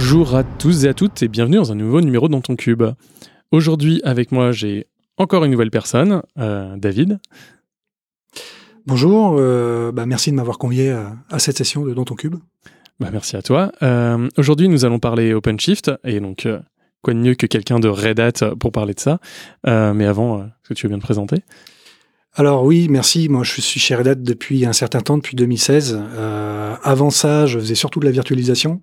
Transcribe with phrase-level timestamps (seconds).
[0.00, 2.84] Bonjour à tous et à toutes et bienvenue dans un nouveau numéro dans ton cube.
[3.50, 4.86] Aujourd'hui avec moi j'ai
[5.16, 7.18] encore une nouvelle personne, euh, David.
[8.86, 12.36] Bonjour, euh, bah, merci de m'avoir convié à, cette session de Dans ton cube.
[13.00, 13.72] Bah, merci à toi.
[13.82, 16.46] Euh, aujourd'hui nous allons parler OpenShift et donc
[17.02, 19.18] quoi de mieux que quelqu'un de Red Hat pour parler de ça.
[19.64, 21.42] mais avant, est-ce que tu veux bien te présenter
[22.38, 23.28] alors oui, merci.
[23.28, 25.98] Moi, je suis chez Red Hat depuis un certain temps, depuis 2016.
[26.00, 28.80] Euh, avant ça, je faisais surtout de la virtualisation,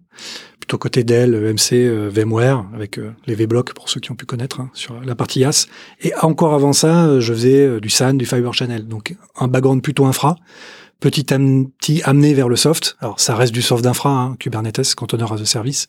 [0.60, 4.26] plutôt côté Dell, EMC, euh, VMware, avec euh, les VBlocks pour ceux qui ont pu
[4.26, 5.68] connaître hein, sur la partie IaaS.
[6.02, 10.06] Et encore avant ça, je faisais du SAN, du Fiber Channel, donc un background plutôt
[10.06, 10.36] infra,
[11.00, 12.98] petit à petit amené vers le soft.
[13.00, 15.88] Alors ça reste du soft d'infra, hein, Kubernetes, container as a service,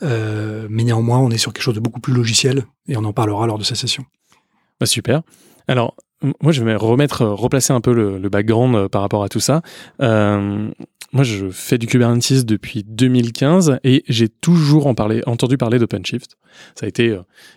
[0.00, 3.46] mais néanmoins, on est sur quelque chose de beaucoup plus logiciel, et on en parlera
[3.46, 4.06] lors de cette session.
[4.80, 5.20] Bah super.
[5.68, 5.94] Alors,
[6.40, 9.40] moi, je vais remettre, euh, replacer un peu le, background euh, par rapport à tout
[9.40, 9.62] ça.
[10.00, 10.68] Euh,
[11.12, 14.94] moi, je fais du Kubernetes depuis 2015 et j'ai toujours en
[15.26, 16.38] entendu parler d'OpenShift.
[16.74, 17.14] Ça a été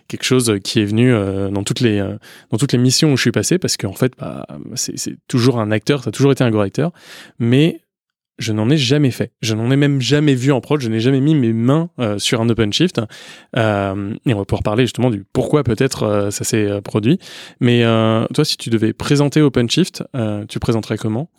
[0.08, 1.10] quelque chose qui est venu
[1.50, 2.06] dans toutes les
[2.50, 5.70] dans toutes les missions où je suis passé parce qu'en fait, bah, c'est toujours un
[5.70, 6.92] acteur, ça a toujours été un gros acteur,
[7.38, 7.80] mais
[8.38, 9.32] je n'en ai jamais fait.
[9.40, 10.80] Je n'en ai même jamais vu en prod.
[10.80, 13.00] Je n'ai jamais mis mes mains euh, sur un OpenShift.
[13.56, 17.18] Euh, et on va pouvoir parler justement du pourquoi peut-être euh, ça s'est produit.
[17.60, 17.82] Mais
[18.34, 20.04] toi, si tu devais présenter OpenShift,
[20.48, 21.30] tu présenterais comment?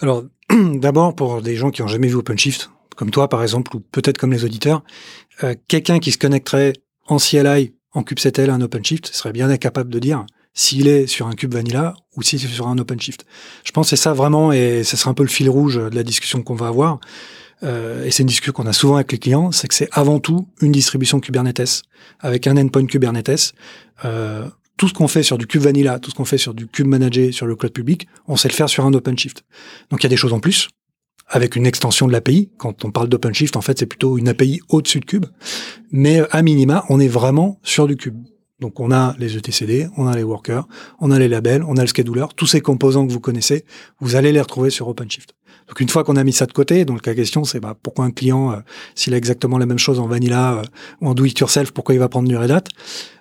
[0.00, 0.24] Alors,
[0.74, 4.18] d'abord pour des gens qui n'ont jamais vu OpenShift, comme toi par exemple, ou peut-être
[4.18, 4.82] comme les auditeurs,
[5.68, 6.74] quelqu'un qui se connecterait
[7.06, 10.26] en CLI, en kubectl à un OpenShift serait bien incapable de dire
[10.58, 13.24] s'il est sur un cube vanilla ou s'il est sur un OpenShift.
[13.62, 15.94] Je pense que c'est ça vraiment, et ce sera un peu le fil rouge de
[15.94, 16.98] la discussion qu'on va avoir.
[17.62, 20.18] Euh, et c'est une discussion qu'on a souvent avec les clients, c'est que c'est avant
[20.18, 21.82] tout une distribution Kubernetes
[22.18, 23.54] avec un endpoint Kubernetes.
[24.04, 26.66] Euh, tout ce qu'on fait sur du kube vanilla, tout ce qu'on fait sur du
[26.66, 29.44] kube managé, sur le cloud public, on sait le faire sur un OpenShift.
[29.90, 30.68] Donc il y a des choses en plus
[31.28, 32.50] avec une extension de l'API.
[32.58, 35.26] Quand on parle d'OpenShift, en fait, c'est plutôt une API au-dessus de Cube.
[35.92, 38.16] Mais à minima, on est vraiment sur du Cube.
[38.60, 40.66] Donc on a les ETCD, on a les workers,
[41.00, 43.64] on a les labels, on a le scheduler, tous ces composants que vous connaissez,
[44.00, 45.34] vous allez les retrouver sur OpenShift.
[45.68, 48.04] Donc une fois qu'on a mis ça de côté, donc la question c'est bah, pourquoi
[48.04, 48.56] un client, euh,
[48.94, 50.62] s'il a exactement la même chose en vanilla euh,
[51.00, 52.50] ou en do it yourself, pourquoi il va prendre du Red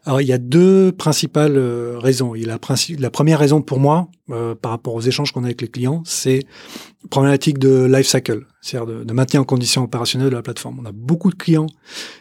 [0.07, 2.33] Alors il y a deux principales euh, raisons.
[2.33, 2.57] Il la,
[2.97, 4.07] la première raison pour moi,
[4.61, 6.41] par rapport aux échanges qu'on a avec les clients, c'est
[7.09, 10.79] problématique de life cycle, c'est-à-dire de, de, maintien en condition opérationnelle de la plateforme.
[10.81, 11.67] On a beaucoup de clients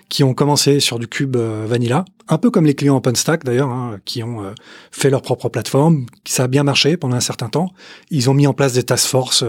[0.09, 3.99] qui ont commencé sur du cube vanilla, un peu comme les clients OpenStack d'ailleurs, hein,
[4.05, 4.43] qui ont
[4.91, 7.73] fait leur propre plateforme, ça a bien marché pendant un certain temps.
[8.11, 9.45] Ils ont mis en place des task force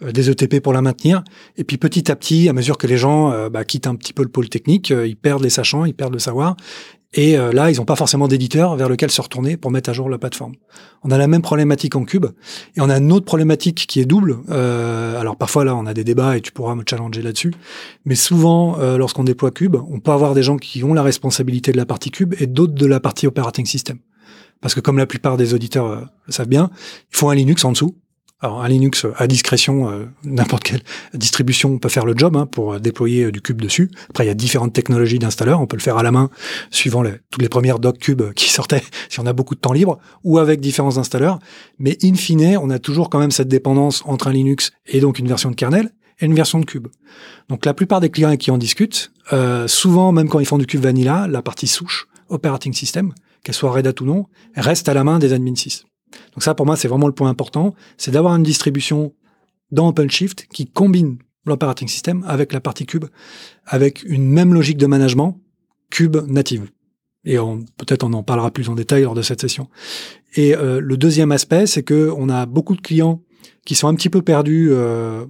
[0.00, 1.22] des ETP pour la maintenir.
[1.56, 4.12] Et puis petit à petit, à mesure que les gens euh, bah, quittent un petit
[4.12, 6.56] peu le pôle technique, euh, ils perdent les sachants, ils perdent le savoir.
[7.12, 9.92] Et euh, là, ils n'ont pas forcément d'éditeur vers lequel se retourner pour mettre à
[9.92, 10.54] jour la plateforme.
[11.02, 12.26] On a la même problématique en cube,
[12.76, 14.38] et on a une autre problématique qui est double.
[14.48, 17.54] alors parfois là, on a des débats et tu pourras me challenger là-dessus.
[18.04, 21.76] Mais souvent, lorsqu'on déploie cube, on peut avoir des gens qui ont la responsabilité de
[21.76, 23.98] la partie cube et d'autres de la partie operating system.
[24.60, 26.70] Parce que comme la plupart des auditeurs le savent bien,
[27.12, 27.96] il faut un Linux en dessous
[28.40, 30.82] alors un Linux à discrétion, euh, n'importe quelle
[31.14, 33.90] distribution peut faire le job hein, pour euh, déployer euh, du cube dessus.
[34.10, 35.58] Après, il y a différentes technologies d'installeurs.
[35.62, 36.28] On peut le faire à la main,
[36.70, 39.98] suivant toutes les premières doc cubes qui sortaient, si on a beaucoup de temps libre,
[40.22, 41.38] ou avec différents installeurs.
[41.78, 45.18] Mais in fine, on a toujours quand même cette dépendance entre un Linux et donc
[45.18, 46.88] une version de kernel et une version de cube.
[47.48, 49.12] Donc la plupart des clients qui en discutent,
[49.66, 53.70] souvent même quand ils font du cube vanilla, la partie souche, operating system, qu'elle soit
[53.70, 54.26] Red Hat ou non,
[54.56, 55.84] reste à la main des admin 6.
[56.34, 59.12] Donc ça, pour moi, c'est vraiment le point important, c'est d'avoir une distribution
[59.70, 63.06] dans OpenShift qui combine l'operating system avec la partie cube,
[63.66, 65.40] avec une même logique de management
[65.90, 66.68] cube native.
[67.24, 67.36] Et
[67.76, 69.68] peut-être on en parlera plus en détail lors de cette session.
[70.36, 73.22] Et euh, le deuxième aspect, c'est que on a beaucoup de clients
[73.64, 75.26] qui sont un petit peu perdus euh,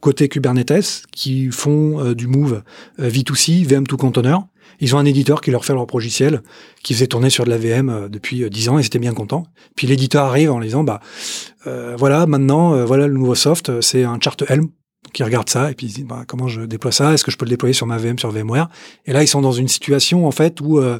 [0.00, 2.62] côté Kubernetes, qui font euh, du move
[2.98, 4.40] V2C, VM2 Container,
[4.80, 6.42] ils ont un éditeur qui leur fait leur logiciel,
[6.82, 9.14] qui faisait tourner sur de la VM euh, depuis 10 euh, ans, et c'était bien
[9.14, 9.46] content.
[9.76, 11.00] Puis l'éditeur arrive en disant, bah
[11.66, 14.68] euh, voilà, maintenant, voilà le nouveau soft, c'est un chart Helm
[15.12, 17.12] qui regarde ça et puis ils bah, comment je déploie ça?
[17.14, 18.68] Est-ce que je peux le déployer sur ma VM, sur VMware?
[19.06, 20.98] Et là, ils sont dans une situation en fait où euh,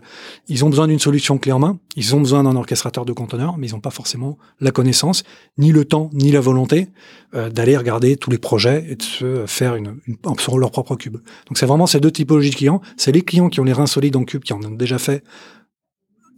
[0.49, 3.57] ils ont besoin d'une solution clé en main, ils ont besoin d'un orchestrateur de conteneurs,
[3.59, 5.25] mais ils n'ont pas forcément la connaissance,
[5.57, 6.89] ni le temps, ni la volonté
[7.35, 10.97] euh, d'aller regarder tous les projets et de se faire une, une sur leur propre
[10.97, 11.19] cube.
[11.47, 12.81] Donc c'est vraiment ces deux typologies de clients.
[12.97, 15.23] C'est les clients qui ont les reins solides en cube, qui en ont déjà fait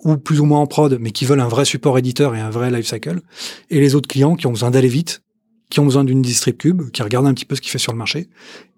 [0.04, 2.48] ou plus ou moins en prod, mais qui veulent un vrai support éditeur et un
[2.48, 3.20] vrai lifecycle,
[3.68, 5.22] et les autres clients qui ont besoin d'aller vite,
[5.70, 7.92] qui ont besoin d'une distrib cube, qui regardent un petit peu ce qu'il fait sur
[7.92, 8.28] le marché,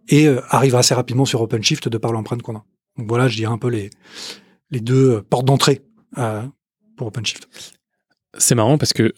[0.09, 2.65] et euh, arrivent assez rapidement sur OpenShift de par l'empreinte qu'on a.
[2.99, 3.91] Donc voilà, je dirais un peu les,
[4.71, 5.81] les deux euh, portes d'entrée
[6.19, 6.43] euh,
[6.97, 7.49] pour OpenShift.
[8.37, 9.13] c'est marrant parce que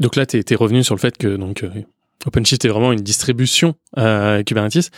[0.00, 1.64] donc là, tu es, revenu sur le fait que donc
[2.26, 4.90] OpenShift est vraiment une distribution Kubernetes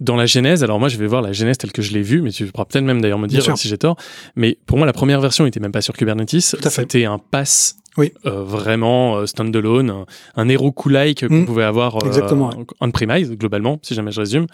[0.00, 2.22] dans la genèse, alors moi je vais voir la genèse telle que je l'ai vue,
[2.22, 3.96] mais tu pourras peut-être même d'ailleurs me dire si j'ai tort.
[4.34, 6.40] Mais pour moi, la première version n'était même pas sur Kubernetes.
[6.40, 8.12] C'était un pass oui.
[8.24, 10.06] Euh, vraiment euh, standalone, un,
[10.36, 11.46] un hero like qu'on mm.
[11.46, 14.46] pouvait avoir euh, on-premise globalement, si jamais je résume.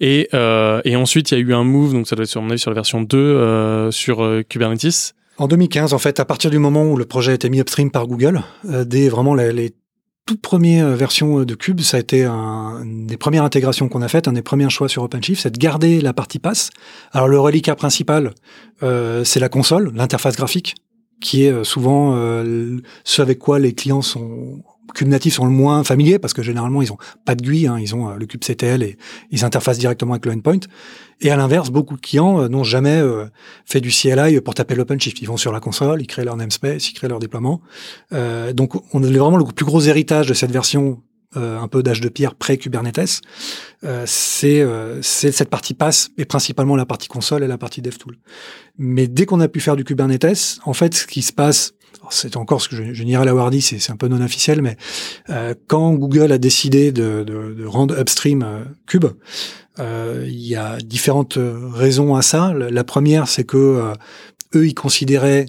[0.00, 2.42] Et, euh, et ensuite, il y a eu un move, donc ça doit être sur,
[2.58, 5.14] sur la version 2 euh, sur Kubernetes.
[5.38, 7.90] En 2015, en fait, à partir du moment où le projet a été mis upstream
[7.90, 9.72] par Google, dès vraiment les, les
[10.26, 14.06] toute première version de Cube, ça a été un, une des premières intégrations qu'on a
[14.06, 16.70] faites, un des premiers choix sur OpenShift, c'est de garder la partie pass.
[17.12, 18.32] Alors le reliquat principal,
[18.82, 20.76] euh, c'est la console, l'interface graphique,
[21.20, 24.62] qui est euh, souvent euh, ce avec quoi les clients sont
[25.02, 27.94] natifs sont le moins familiers parce que généralement ils ont pas de GUI, hein, ils
[27.94, 28.98] ont euh, le kubectl et
[29.30, 30.58] ils interfacent directement avec le endpoint.
[31.20, 32.98] Et à l'inverse, beaucoup de clients n'ont jamais
[33.66, 35.20] fait du CLI pour taper l'OpenShift.
[35.20, 37.60] Ils vont sur la console, ils créent leur namespace, ils créent leur déploiement.
[38.54, 41.02] donc on a vraiment le plus gros héritage de cette version
[41.36, 43.20] euh, un peu d'âge de pierre pré-Kubernetes,
[43.84, 48.16] euh, c'est euh, cette partie passe et principalement la partie console et la partie DevTool.
[48.78, 51.74] Mais dès qu'on a pu faire du Kubernetes, en fait, ce qui se passe,
[52.10, 54.76] c'est encore ce que je, je n'irai l'avoir dit, c'est un peu non officiel, mais
[55.28, 59.06] euh, quand Google a décidé de, de, de rendre upstream Kube,
[59.78, 62.52] il y a différentes raisons à ça.
[62.52, 63.94] La première, c'est que
[64.54, 65.46] eux, ils considéraient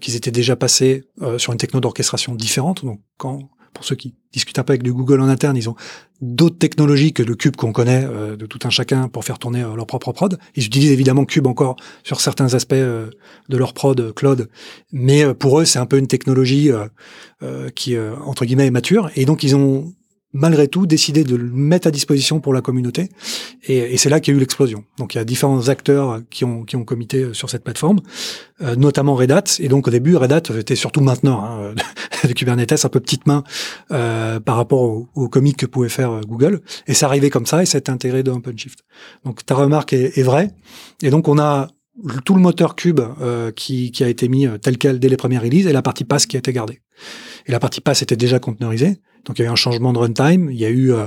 [0.00, 1.04] qu'ils étaient déjà passés
[1.36, 2.84] sur une techno d'orchestration différente.
[2.84, 5.76] Donc, quand pour ceux qui discutent un peu avec du Google en interne, ils ont
[6.20, 9.62] d'autres technologies que le Cube qu'on connaît euh, de tout un chacun pour faire tourner
[9.62, 10.38] euh, leur propre prod.
[10.56, 13.10] Ils utilisent évidemment Cube encore sur certains aspects euh,
[13.48, 14.48] de leur prod cloud,
[14.92, 16.70] mais pour eux c'est un peu une technologie
[17.74, 19.92] qui entre guillemets est mature et donc ils ont
[20.32, 23.08] malgré tout décidé de le mettre à disposition pour la communauté.
[23.66, 24.84] Et, et c'est là qu'il y a eu l'explosion.
[24.98, 28.00] Donc il y a différents acteurs qui ont, qui ont comité euh, sur cette plateforme,
[28.60, 29.44] euh, notamment Red Hat.
[29.58, 31.74] Et donc au début, Red Hat était surtout maintenant hein,
[32.26, 33.44] de Kubernetes, un peu petite main
[33.90, 36.60] euh, par rapport au, au que pouvait faire euh, Google.
[36.86, 38.80] Et ça arrivait comme ça et c'est intégré dans OpenShift.
[39.24, 40.50] Donc ta remarque est, est vraie.
[41.02, 41.68] Et donc on a
[42.24, 45.42] tout le moteur Cube euh, qui, qui, a été mis tel quel dès les premières
[45.42, 46.80] releases et la partie pass qui a été gardée.
[47.48, 49.00] Et la partie pass était déjà conteneurisée.
[49.24, 50.50] Donc il y a eu un changement de runtime.
[50.50, 51.06] Il y a eu euh,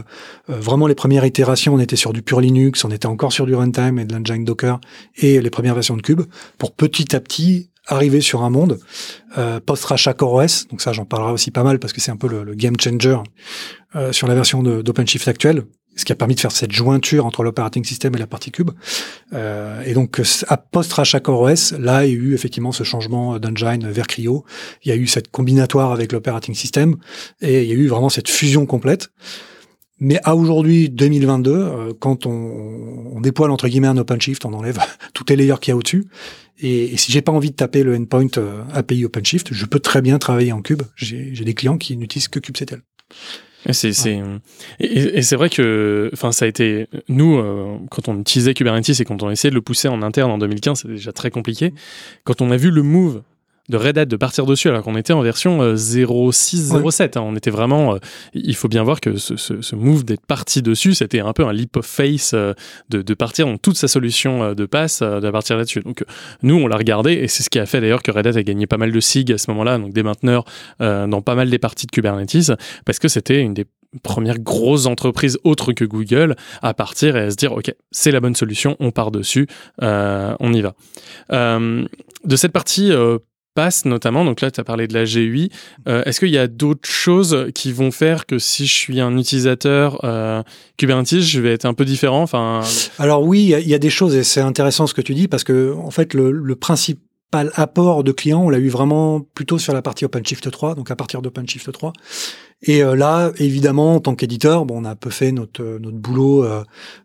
[0.49, 3.45] euh, vraiment les premières itérations, on était sur du pur Linux, on était encore sur
[3.45, 4.79] du runtime et de l'engine Docker
[5.17, 6.21] et les premières versions de Cube
[6.57, 8.79] pour petit à petit arriver sur un monde
[9.37, 10.67] euh, post-rachat CoreOS.
[10.69, 13.17] Donc ça, j'en parlerai aussi pas mal parce que c'est un peu le, game changer
[13.95, 15.63] euh, sur la version d'OpenShift actuelle
[15.95, 18.71] ce qui a permis de faire cette jointure entre l'operating system et la partie cube.
[19.33, 23.89] Euh, et donc, à post-rachat CoreOS, là, il y a eu effectivement ce changement d'engine
[23.89, 24.45] vers Cryo.
[24.83, 26.95] Il y a eu cette combinatoire avec l'operating system
[27.41, 29.09] et il y a eu vraiment cette fusion complète.
[30.03, 34.79] Mais à aujourd'hui, 2022, euh, quand on, on, déploie entre guillemets un OpenShift, on enlève
[35.13, 36.07] toutes les layers qu'il y a au-dessus.
[36.59, 39.79] Et, et, si j'ai pas envie de taper le endpoint euh, API OpenShift, je peux
[39.79, 40.81] très bien travailler en cube.
[40.95, 42.81] J'ai des clients qui n'utilisent que kubectl.
[43.69, 44.19] C'est, c'est,
[44.79, 48.99] et, et c'est vrai que, enfin, ça a été, nous, euh, quand on utilisait Kubernetes
[48.99, 51.73] et quand on essayait de le pousser en interne en 2015, c'était déjà très compliqué.
[52.23, 53.21] Quand on a vu le move
[53.71, 57.17] de Red Hat de partir dessus alors qu'on était en version 0.6, euh, 0.7.
[57.17, 57.23] Hein.
[57.25, 57.95] On était vraiment.
[57.95, 57.97] Euh,
[58.33, 61.45] il faut bien voir que ce, ce, ce move d'être parti dessus, c'était un peu
[61.45, 62.55] un leap of face de,
[63.01, 65.79] de, partir dans toute sa solution de passe de partir là-dessus.
[65.81, 66.03] Donc
[66.43, 68.43] nous, on l'a regardé et c'est ce qui a fait d'ailleurs que Red Hat a
[68.43, 70.45] gagné pas mal de SIG à ce moment-là, donc des mainteneurs
[70.79, 72.51] dans pas mal des parties de Kubernetes,
[72.85, 73.65] parce que c'était une des
[74.03, 78.19] premières grosses entreprises autres que Google à partir et à se dire ok c'est la
[78.19, 79.47] bonne solution on part dessus
[79.81, 80.73] euh, on y va
[81.31, 81.85] euh,
[82.23, 83.17] de cette partie euh,
[83.53, 85.49] passe notamment, donc là tu as parlé de la GUI,
[85.87, 89.17] euh, est-ce qu'il y a d'autres choses qui vont faire que si je suis un
[89.17, 90.41] utilisateur euh,
[90.77, 92.25] Kubernetes, je vais être un peu différent?
[92.99, 95.43] Alors oui, il y, a des choses et c'est intéressant ce que tu dis parce
[95.43, 97.01] que en fait le, le principe
[97.33, 100.97] apport de clients, on l'a eu vraiment plutôt sur la partie OpenShift 3, donc à
[100.97, 101.93] partir d'OpenShift 3.
[102.63, 106.45] Et euh, là, évidemment, en tant qu'éditeur, on a un peu fait notre, notre boulot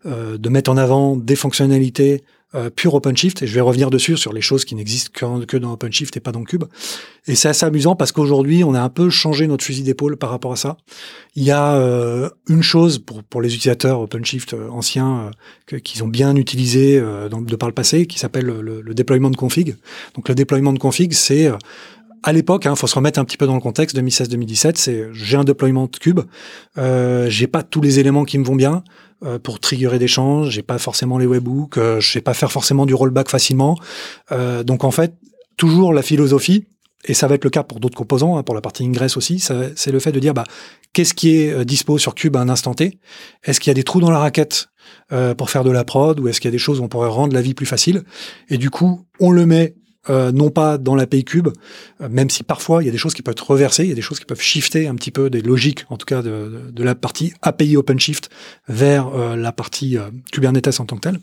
[0.05, 2.25] de mettre en avant des fonctionnalités
[2.57, 5.11] euh, pure OpenShift, et je vais revenir dessus sur les choses qui n'existent
[5.47, 6.65] que, dans OpenShift et pas dans Cube.
[7.27, 10.31] Et c'est assez amusant parce qu'aujourd'hui, on a un peu changé notre fusil d'épaule par
[10.31, 10.77] rapport à ça.
[11.35, 15.31] Il y a euh, une chose pour, pour les utilisateurs OpenShift euh, anciens
[15.73, 19.31] euh, qu'ils ont bien utilisé dans, de par le passé, qui s'appelle le, le, déploiement
[19.31, 19.77] de config.
[20.15, 21.51] Donc le déploiement de config, c'est
[22.27, 24.73] à l'époque, il hein, faut se remettre un petit peu dans le contexte 2016-2017.
[24.75, 26.21] C'est j'ai un déploiement de cube,
[26.77, 28.83] euh, j'ai pas tous les éléments qui me vont bien
[29.25, 32.53] euh, pour triggerer des changes, j'ai pas forcément les webhooks, euh, je sais pas faire
[32.53, 33.79] forcément du rollback facilement.
[34.33, 35.15] Euh, donc en fait,
[35.57, 36.67] toujours la philosophie,
[37.05, 39.39] et ça va être le cas pour d'autres composants, hein, pour la partie ingress aussi,
[39.39, 40.45] c'est le fait de dire bah
[40.93, 42.99] qu'est-ce qui est euh, dispo sur Cube à un instant T?
[43.45, 44.69] Est-ce qu'il y a des trous dans la raquette
[45.37, 47.09] pour faire de la prod ou est-ce qu'il y a des choses où on pourrait
[47.09, 48.05] rendre la vie plus facile?
[48.49, 49.75] Et du coup, on le met
[50.09, 51.49] euh, non pas dans l'API Cube,
[52.01, 53.93] euh, même si parfois il y a des choses qui peuvent être reversées, il y
[53.93, 56.73] a des choses qui peuvent shifter un petit peu des logiques, en tout cas de,
[56.83, 58.31] la partie API OpenShift
[58.69, 59.97] vers euh, la partie
[60.33, 61.19] Kubernetes en tant que telle.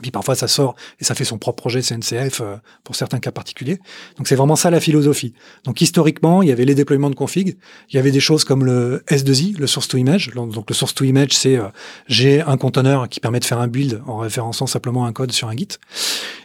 [0.00, 3.32] Puis parfois ça sort et ça fait son propre projet CNCF euh, pour certains cas
[3.32, 3.78] particuliers.
[4.16, 5.34] Donc c'est vraiment ça la philosophie.
[5.64, 7.56] Donc historiquement, il y avait les déploiements de config,
[7.90, 10.30] il y avait des choses comme le S2I, le source to image.
[10.30, 11.68] Donc le source to image, c'est euh,
[12.06, 15.48] j'ai un conteneur qui permet de faire un build en référençant simplement un code sur
[15.48, 15.68] un Git.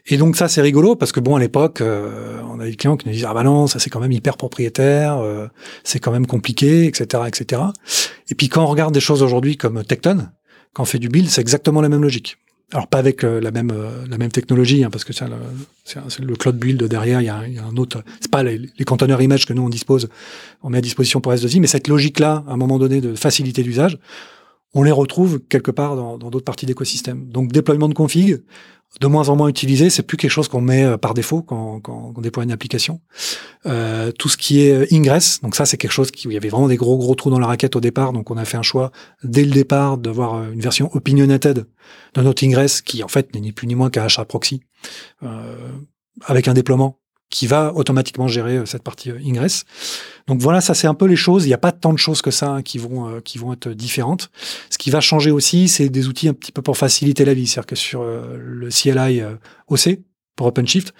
[0.07, 2.97] Et donc ça c'est rigolo parce que bon à l'époque, euh, on avait des clients
[2.97, 5.21] qui nous disaient ah bah non ça c'est quand même hyper propriétaire,
[5.83, 7.61] c'est quand même compliqué, etc., etc.
[8.29, 10.27] Et puis quand on regarde des choses aujourd'hui comme Tecton,
[10.73, 12.37] quand on fait du build, c'est exactement la même logique
[12.71, 16.25] alors pas avec euh, la même euh, la même technologie hein, parce que c'est le,
[16.25, 19.45] le, cloud build derrière il y a, un autre c'est pas les, les, conteneurs image
[19.45, 20.09] que nous on dispose
[20.63, 23.15] on met à disposition pour S2I mais cette logique là à un moment donné de
[23.15, 23.99] facilité d'usage
[24.75, 27.29] on les retrouve quelque part dans d'autres parties d'écosystème.
[27.29, 28.43] Donc déploiement de config
[29.01, 29.89] de moins en moins utilisé.
[29.89, 33.01] C'est plus quelque chose qu'on met euh, par défaut quand, on déploie une application.
[33.65, 36.33] Euh, tout ce qui est euh, ingress, donc ça c'est quelque chose qui où il
[36.33, 38.13] y avait vraiment des gros gros trous dans la raquette au départ.
[38.13, 38.91] Donc on a fait un choix
[39.23, 41.65] dès le départ d'avoir une version opinionated
[42.15, 44.61] de notre ingress qui en fait n'est ni plus ni moins qu'un HA proxy
[46.25, 49.65] avec un déploiement qui va automatiquement gérer euh, cette partie euh, ingress.
[50.27, 51.45] Donc voilà, ça c'est un peu les choses.
[51.45, 53.53] Il n'y a pas tant de choses que ça hein, qui vont euh, qui vont
[53.53, 54.29] être différentes.
[54.69, 57.47] Ce qui va changer aussi, c'est des outils un petit peu pour faciliter la vie.
[57.47, 59.23] C'est-à-dire que sur le CLI
[59.67, 59.99] OC
[60.35, 60.93] pour OpenShift,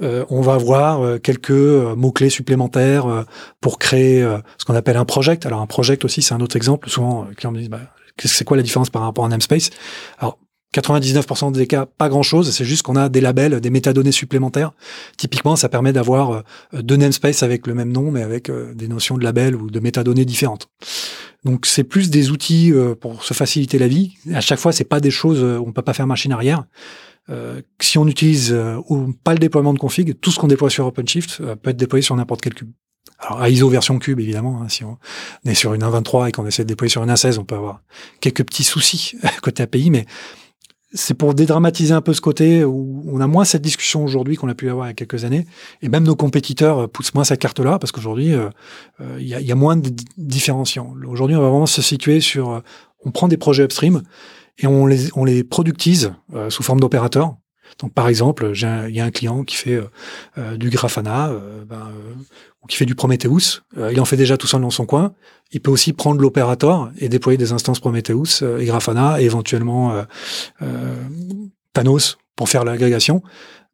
[0.00, 3.26] on va avoir quelques mots clés supplémentaires
[3.60, 4.22] pour créer
[4.56, 5.44] ce qu'on appelle un project.
[5.44, 6.88] Alors un project aussi, c'est un autre exemple.
[6.88, 7.80] Souvent, les clients me disent bah,
[8.24, 9.70] c'est quoi la différence par rapport à un namespace?
[10.18, 10.38] Alors
[10.74, 12.50] 99% des cas, pas grand-chose.
[12.50, 14.72] C'est juste qu'on a des labels, des métadonnées supplémentaires.
[15.16, 16.42] Typiquement, ça permet d'avoir euh,
[16.82, 19.80] deux namespaces avec le même nom, mais avec euh, des notions de labels ou de
[19.80, 20.68] métadonnées différentes.
[21.44, 24.14] Donc, c'est plus des outils euh, pour se faciliter la vie.
[24.34, 26.64] À chaque fois, c'est pas des choses où on peut pas faire machine arrière.
[27.80, 28.56] si on utilise
[29.24, 32.16] pas le déploiement de config, tout ce qu'on déploie sur OpenShift peut être déployé sur
[32.16, 32.70] n'importe quel cube.
[33.18, 34.98] Alors à ISO version cube évidemment, hein, si on
[35.44, 37.80] est sur une 1.23 et qu'on essaie de déployer sur une 1.16, on peut avoir
[38.20, 40.06] quelques petits soucis côté API, mais
[40.92, 44.48] c'est pour dédramatiser un peu ce côté où on a moins cette discussion aujourd'hui qu'on
[44.48, 45.46] a pu avoir il y a quelques années.
[45.82, 48.48] Et même nos compétiteurs euh, poussent moins cette carte-là parce qu'aujourd'hui, euh,
[49.00, 50.94] euh, il y, a, moins de différenciants.
[51.06, 52.62] Aujourd'hui, on va vraiment se situer sur...
[53.04, 54.02] on prend des projets upstream
[54.58, 56.12] et on les, on les productise
[56.48, 57.36] sous forme d'opérateurs.
[57.80, 59.80] Donc, par exemple, il y a un client qui fait
[60.56, 61.32] du Grafana,
[61.66, 61.92] ben,
[62.62, 63.62] ou qui fait du Prometheus.
[63.76, 65.14] il en fait déjà tout seul dans son coin.
[65.50, 69.92] Il peut aussi prendre l'opérateur et déployer des instances Prometheus euh, et Grafana et éventuellement
[69.92, 70.02] euh,
[70.62, 70.94] euh,
[71.72, 73.22] Panos pour faire l'agrégation.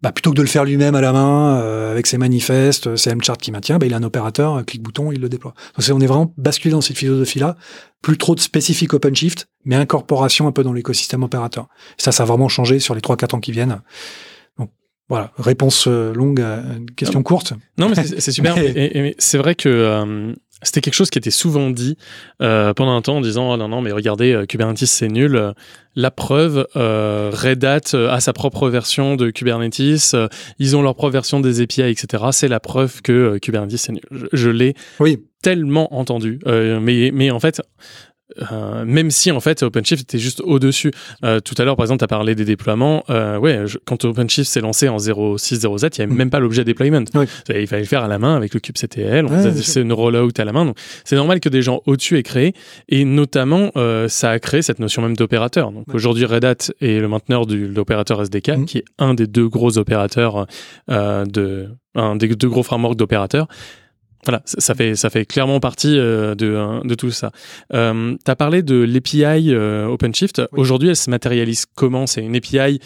[0.05, 1.55] Bah, plutôt que de le faire lui-même à la main
[1.91, 5.21] avec ses manifestes, ses M-charts qui maintient, bah, il a un opérateur, un clic-bouton, il
[5.23, 5.55] le déploie.
[5.79, 7.57] Donc on est vraiment basculé dans cette philosophie-là,
[8.03, 11.69] plus trop de spécifique OpenShift, mais incorporation un peu dans l'écosystème opérateur.
[11.97, 13.81] ça, ça a vraiment changé sur les 3-4 ans qui viennent.
[14.59, 14.71] Donc
[15.09, 17.55] voilà, réponse longue à une question courte.
[17.79, 18.59] Non, mais c'est super.
[18.59, 21.97] et, c'est vrai que c'était quelque chose qui était souvent dit
[22.41, 25.53] euh, pendant un temps en disant oh non non mais regardez euh, Kubernetes c'est nul.
[25.97, 30.17] La preuve, euh, Red Hat a sa propre version de Kubernetes,
[30.59, 32.25] ils ont leur propre version des API etc.
[32.33, 34.03] C'est la preuve que Kubernetes c'est nul.
[34.11, 35.23] Je, je l'ai oui.
[35.43, 37.63] tellement entendu, mais mais en fait
[38.53, 40.93] euh, même si en fait OpenShift était juste au-dessus.
[41.25, 43.05] Euh, tout à l'heure, par exemple, tu as parlé des déploiements.
[43.11, 46.17] Euh, ouais, quand OpenShift s'est lancé en 0.6.0z, il n'y avait mm.
[46.17, 47.05] même pas l'objet deployment.
[47.49, 49.27] Il fallait le faire à la main avec le kubectl.
[49.63, 50.65] c'est une rollout à la main.
[50.65, 52.55] Donc, c'est normal que des gens au-dessus aient créé.
[52.89, 55.71] Et notamment, euh, ça a créé cette notion même d'opérateur.
[55.71, 58.65] Donc, aujourd'hui, Red Hat est le mainteneur de l'opérateur SDK, mm.
[58.65, 60.47] qui est un des deux gros opérateurs
[60.89, 63.49] de, un des deux gros frameworks d'opérateurs.
[64.25, 67.31] Voilà, ça fait ça fait clairement partie euh, de, euh, de tout ça.
[67.73, 70.43] Euh, tu as parlé de l'API euh, OpenShift.
[70.53, 72.07] Aujourd'hui, elle se matérialise comment?
[72.07, 72.81] C'est une API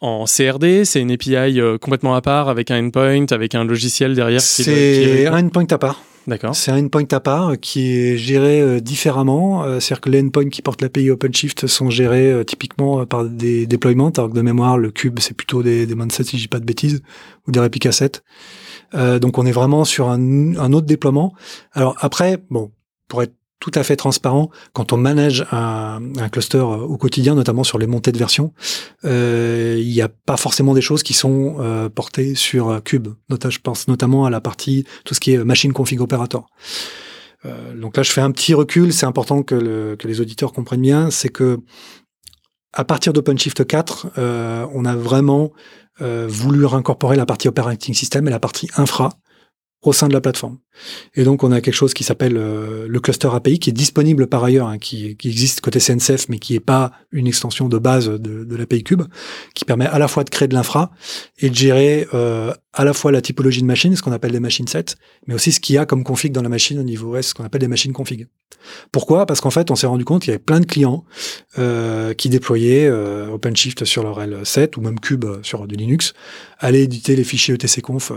[0.00, 4.40] en CRD C'est une API complètement à part avec un endpoint, avec un logiciel derrière
[4.40, 6.02] C'est un endpoint à part.
[6.26, 6.56] D'accord.
[6.56, 9.64] C'est un endpoint à part qui est géré différemment.
[9.78, 14.30] C'est-à-dire que les endpoints qui portent l'API OpenShift sont gérés typiquement par des déployments, alors
[14.30, 17.02] que de mémoire, le cube, c'est plutôt des, des si je dis pas de bêtises,
[17.46, 18.22] ou des répliques assets.
[18.94, 21.34] Euh, donc on est vraiment sur un, un, autre déploiement.
[21.72, 22.72] Alors après, bon,
[23.08, 27.34] pour être tout à fait transparent, quand on manage un, un cluster euh, au quotidien,
[27.34, 28.52] notamment sur les montées de version,
[29.06, 33.08] euh, il n'y a pas forcément des choses qui sont euh, portées sur Cube.
[33.30, 36.46] je pense notamment à la partie tout ce qui est machine config operator.
[37.46, 38.92] Euh, donc là, je fais un petit recul.
[38.92, 41.10] C'est important que, le, que les auditeurs comprennent bien.
[41.10, 41.58] C'est que
[42.74, 44.08] à partir d'OpenShift 4,
[44.74, 49.10] on a vraiment euh, voulu incorporer la partie operating system et la partie infra
[49.84, 50.58] au sein de la plateforme.
[51.14, 54.26] Et donc, on a quelque chose qui s'appelle euh, le cluster API, qui est disponible
[54.26, 57.78] par ailleurs, hein, qui, qui, existe côté CNCF, mais qui n'est pas une extension de
[57.78, 59.02] base de, de l'API Cube,
[59.54, 60.90] qui permet à la fois de créer de l'infra
[61.38, 64.40] et de gérer euh, à la fois la typologie de machine, ce qu'on appelle des
[64.40, 67.16] machines sets, mais aussi ce qu'il y a comme config dans la machine au niveau
[67.16, 68.26] S, ce qu'on appelle des machines config.
[68.92, 69.26] Pourquoi?
[69.26, 71.04] Parce qu'en fait, on s'est rendu compte qu'il y avait plein de clients
[71.58, 76.14] euh, qui déployaient euh, OpenShift sur leur L7 ou même Cube sur du Linux,
[76.58, 78.16] allaient éditer les fichiers etcconf euh,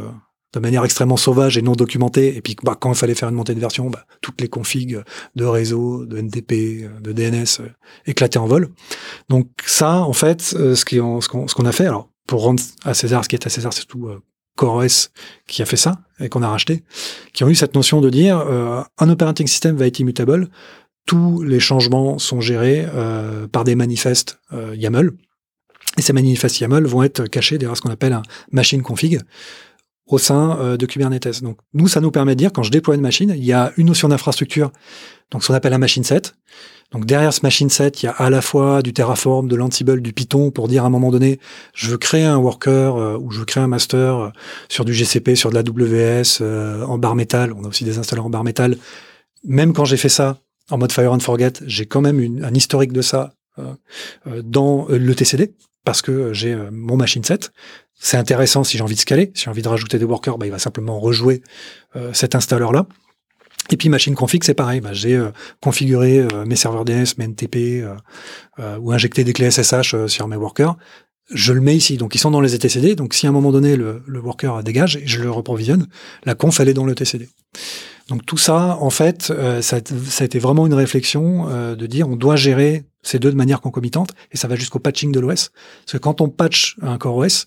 [0.54, 2.36] de manière extrêmement sauvage et non documentée.
[2.36, 5.02] Et puis, bah, quand il fallait faire une montée de version, bah, toutes les configs
[5.36, 7.70] de réseau, de NTP, de DNS euh,
[8.06, 8.70] éclataient en vol.
[9.30, 13.30] Donc ça, en fait, euh, ce qu'on a fait, alors pour rendre à César ce
[13.30, 14.22] qui est à César, c'est tout euh,
[14.58, 15.10] CoreOS
[15.48, 16.84] qui a fait ça et qu'on a racheté,
[17.34, 20.50] qui ont eu cette notion de dire euh, un operating system va être immutable,
[21.06, 25.12] tous les changements sont gérés euh, par des manifestes YAML.
[25.98, 29.20] Et ces manifestes YAML vont être cachés derrière ce qu'on appelle un machine config
[30.08, 31.42] au sein euh, de Kubernetes.
[31.44, 33.74] Donc nous, ça nous permet de dire, quand je déploie une machine, il y a
[33.78, 34.72] une notion d'infrastructure,
[35.32, 36.36] donc ce qu'on appelle un machine set.
[36.92, 40.02] Donc derrière ce machine set, il y a à la fois du Terraform, de l'Ansible,
[40.02, 41.40] du Python pour dire à un moment donné,
[41.74, 44.30] je veux créer un worker euh, ou je veux créer un master euh,
[44.70, 46.42] sur du GCP, sur de la WS,
[46.88, 47.52] en bar metal.
[47.52, 48.78] On a aussi des installeurs en bar metal.
[49.44, 50.38] Même quand j'ai fait ça
[50.70, 53.34] en mode Fire and Forget, j'ai quand même une, un historique de ça
[54.44, 57.52] dans le TCD parce que j'ai mon machine set.
[58.00, 59.32] C'est intéressant si j'ai envie de scaler.
[59.34, 61.42] Si j'ai envie de rajouter des workers, bah, il va simplement rejouer
[61.96, 62.86] euh, cet installeur-là.
[63.70, 64.82] Et puis machine config, c'est pareil.
[64.82, 67.86] Bah, j'ai euh, configuré euh, mes serveurs DNS, mes NTP,
[68.80, 70.78] ou injecté des clés SSH sur mes workers.
[71.30, 71.98] Je le mets ici.
[71.98, 72.96] Donc ils sont dans les etcd.
[72.96, 75.88] Donc si à un moment donné le, le worker dégage, je le reprovisionne.
[76.24, 77.28] La conf elle est dans le TCD.
[78.10, 82.16] Donc tout ça, en fait, ça, ça, a été vraiment une réflexion de dire on
[82.16, 85.50] doit gérer ces deux de manière concomitante, et ça va jusqu'au patching de l'OS.
[85.86, 87.46] Parce que quand on patch un core OS,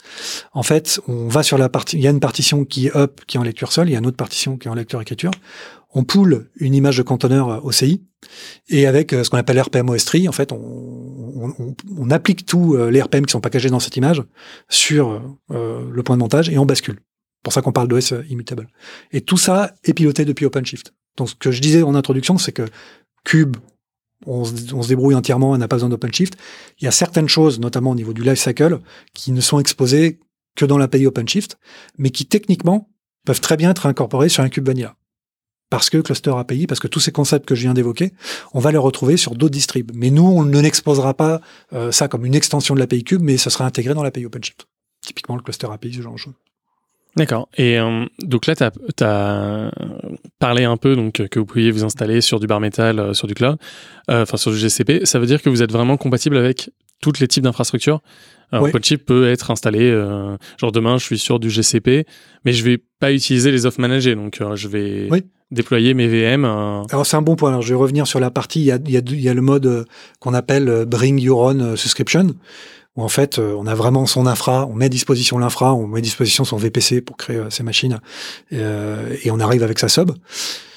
[0.53, 3.21] en fait, on va sur la partie, il y a une partition qui est up,
[3.27, 5.31] qui est en lecture seule, il y a une autre partition qui est en lecture-écriture.
[5.93, 8.03] On poule une image de conteneur OCI,
[8.69, 12.91] et avec euh, ce qu'on appelle RPM OS Tree, en fait, on, applique tous euh,
[12.91, 14.23] les RPM qui sont packagés dans cette image
[14.69, 17.01] sur euh, le point de montage, et on bascule.
[17.43, 18.69] Pour ça qu'on parle d'OS immutable.
[19.13, 20.95] Et tout ça est piloté depuis OpenShift.
[21.17, 22.67] Donc, ce que je disais en introduction, c'est que
[23.25, 23.57] Cube,
[24.27, 26.37] on se, débrouille entièrement, on n'a pas besoin d'OpenShift.
[26.81, 28.81] Il y a certaines choses, notamment au niveau du lifecycle,
[29.15, 30.21] qui ne sont exposées
[30.57, 31.59] que dans l'API OpenShift,
[31.99, 32.91] mais qui techniquement
[33.25, 34.69] peuvent très bien être incorporées sur un cube.
[35.71, 38.13] Parce que cluster API, parce que tous ces concepts que je viens d'évoquer,
[38.53, 39.93] on va les retrouver sur d'autres distribs.
[39.95, 41.41] Mais nous, on ne n'exposera pas
[41.73, 44.67] euh, ça comme une extension de l'API cube, mais ce sera intégré dans l'API OpenShift.
[45.01, 46.35] Typiquement le cluster API, ce genre de choses.
[47.17, 47.49] D'accord.
[47.57, 49.71] Et euh, donc là, tu as,
[50.39, 53.27] parlé un peu donc que vous pouviez vous installer sur du bar metal, euh, sur
[53.27, 53.57] du cloud,
[54.11, 55.05] euh, enfin sur du GCP.
[55.05, 56.71] Ça veut dire que vous êtes vraiment compatible avec
[57.01, 58.01] tous les types d'infrastructures.
[58.53, 58.73] Oui.
[59.07, 59.93] peut être installé,
[60.59, 62.05] genre demain, je suis sur du GCP,
[62.45, 65.09] mais je vais pas utiliser les off managés, donc je vais
[65.53, 66.45] déployer mes VM.
[66.45, 67.51] Alors c'est un bon point.
[67.51, 68.59] Alors je vais revenir sur la partie.
[68.61, 69.87] Il y a, il y a, il y a le mode
[70.19, 72.35] qu'on appelle Bring Your Own Subscription
[72.97, 75.87] où en fait euh, on a vraiment son infra, on met à disposition l'infra, on
[75.87, 78.01] met à disposition son VPC pour créer euh, ses machines,
[78.53, 80.13] euh, et, on arrive avec sa sub,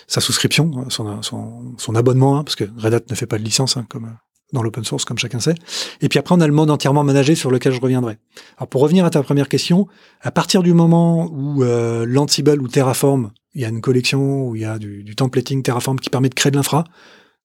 [0.07, 3.85] sa souscription, son, abonnement, hein, parce que Red Hat ne fait pas de licence, hein,
[3.89, 4.15] comme
[4.51, 5.55] dans l'open source, comme chacun sait.
[6.01, 8.19] Et puis après, on a le mode entièrement managé sur lequel je reviendrai.
[8.57, 9.87] Alors pour revenir à ta première question,
[10.21, 14.55] à partir du moment où euh, l'Ansible ou Terraform, il y a une collection où
[14.55, 16.83] il y a du, du templating Terraform qui permet de créer de l'infra,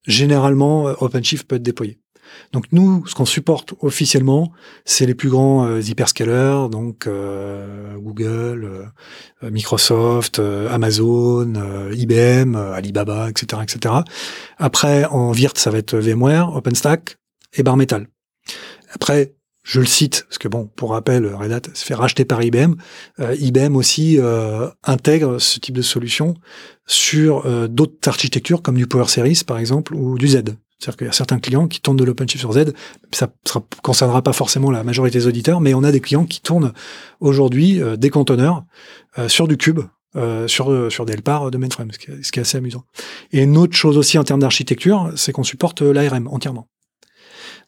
[0.06, 1.98] généralement OpenShift peut être déployé.
[2.52, 4.52] Donc nous, ce qu'on supporte officiellement,
[4.84, 8.88] c'est les plus grands euh, hyperscalers, donc euh, Google,
[9.42, 11.54] euh, Microsoft, Amazon,
[11.92, 13.94] IBM, Alibaba, etc., etc.
[14.56, 17.18] Après, en virt, ça va être VMware, OpenStack
[17.54, 18.06] et Bar Metal.
[18.92, 22.42] Après, je le cite parce que bon, pour rappel, Red Hat se fait racheter par
[22.42, 22.74] IBM.
[23.18, 24.18] IBM aussi
[24.82, 26.34] intègre ce type de solution
[26.86, 30.42] sur d'autres architectures comme du Power Series par exemple ou du Z.
[30.78, 32.72] C'est-à-dire qu'il y a certains clients qui tournent de l'OpenShift sur Z.
[33.12, 36.40] Ça ne concernera pas forcément la majorité des auditeurs, mais on a des clients qui
[36.40, 36.72] tournent
[37.20, 38.64] aujourd'hui euh, des conteneurs
[39.18, 39.80] euh, sur du cube,
[40.14, 42.84] euh, sur, sur des LPAR de mainframe, ce qui, est, assez amusant.
[43.32, 46.68] Et une autre chose aussi en termes d'architecture, c'est qu'on supporte l'ARM entièrement.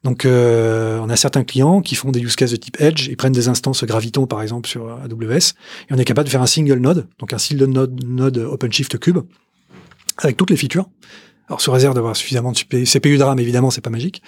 [0.03, 3.35] Donc, on a certains clients qui font des use cases de type Edge, ils prennent
[3.35, 5.53] des instances Graviton par exemple sur AWS,
[5.91, 8.99] et on est capable de faire un single node, donc un single node, node OpenShift
[8.99, 9.19] Cube,
[10.17, 10.87] avec toutes les features,
[11.51, 14.23] alors sous réserve d'avoir suffisamment de CPU de RAM, évidemment, c'est pas magique.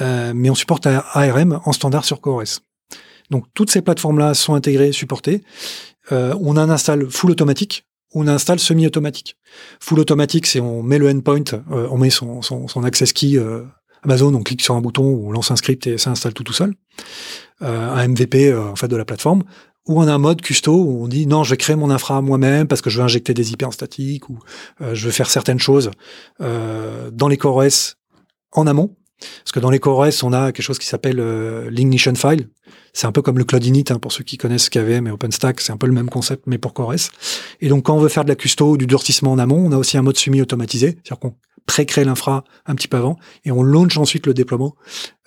[0.00, 2.60] Euh, mais on supporte ARM en standard sur CoreOS.
[3.30, 5.42] Donc toutes ces plateformes-là sont intégrées, supportées.
[6.12, 9.36] Euh, on en installe full automatique, on installe semi-automatique.
[9.80, 13.36] Full automatique, c'est on met le endpoint, euh, on met son, son, son access key
[13.36, 13.64] euh,
[14.04, 16.52] Amazon, on clique sur un bouton, on lance un script et ça installe tout tout
[16.52, 16.74] seul.
[17.62, 19.42] Euh, un MVP en fait de la plateforme.
[19.88, 22.66] Ou a un mode custo où on dit non, je vais créer mon infra moi-même
[22.66, 24.38] parce que je veux injecter des IP en statique ou
[24.80, 25.90] euh, je veux faire certaines choses
[26.40, 27.94] euh, dans les CoreOS
[28.52, 28.96] en amont.
[29.20, 32.48] Parce que dans les CoreOS, on a quelque chose qui s'appelle euh, l'ignition file.
[32.92, 35.60] C'est un peu comme le Cloud Init, hein, pour ceux qui connaissent KVM et OpenStack,
[35.60, 37.10] c'est un peu le même concept, mais pour CoreOS.
[37.60, 39.72] Et donc, quand on veut faire de la custo ou du durcissement en amont, on
[39.72, 41.32] a aussi un mode semi-automatisé, c'est-à-dire
[41.70, 44.74] pré-crée l'infra un petit peu avant et on launch ensuite le déploiement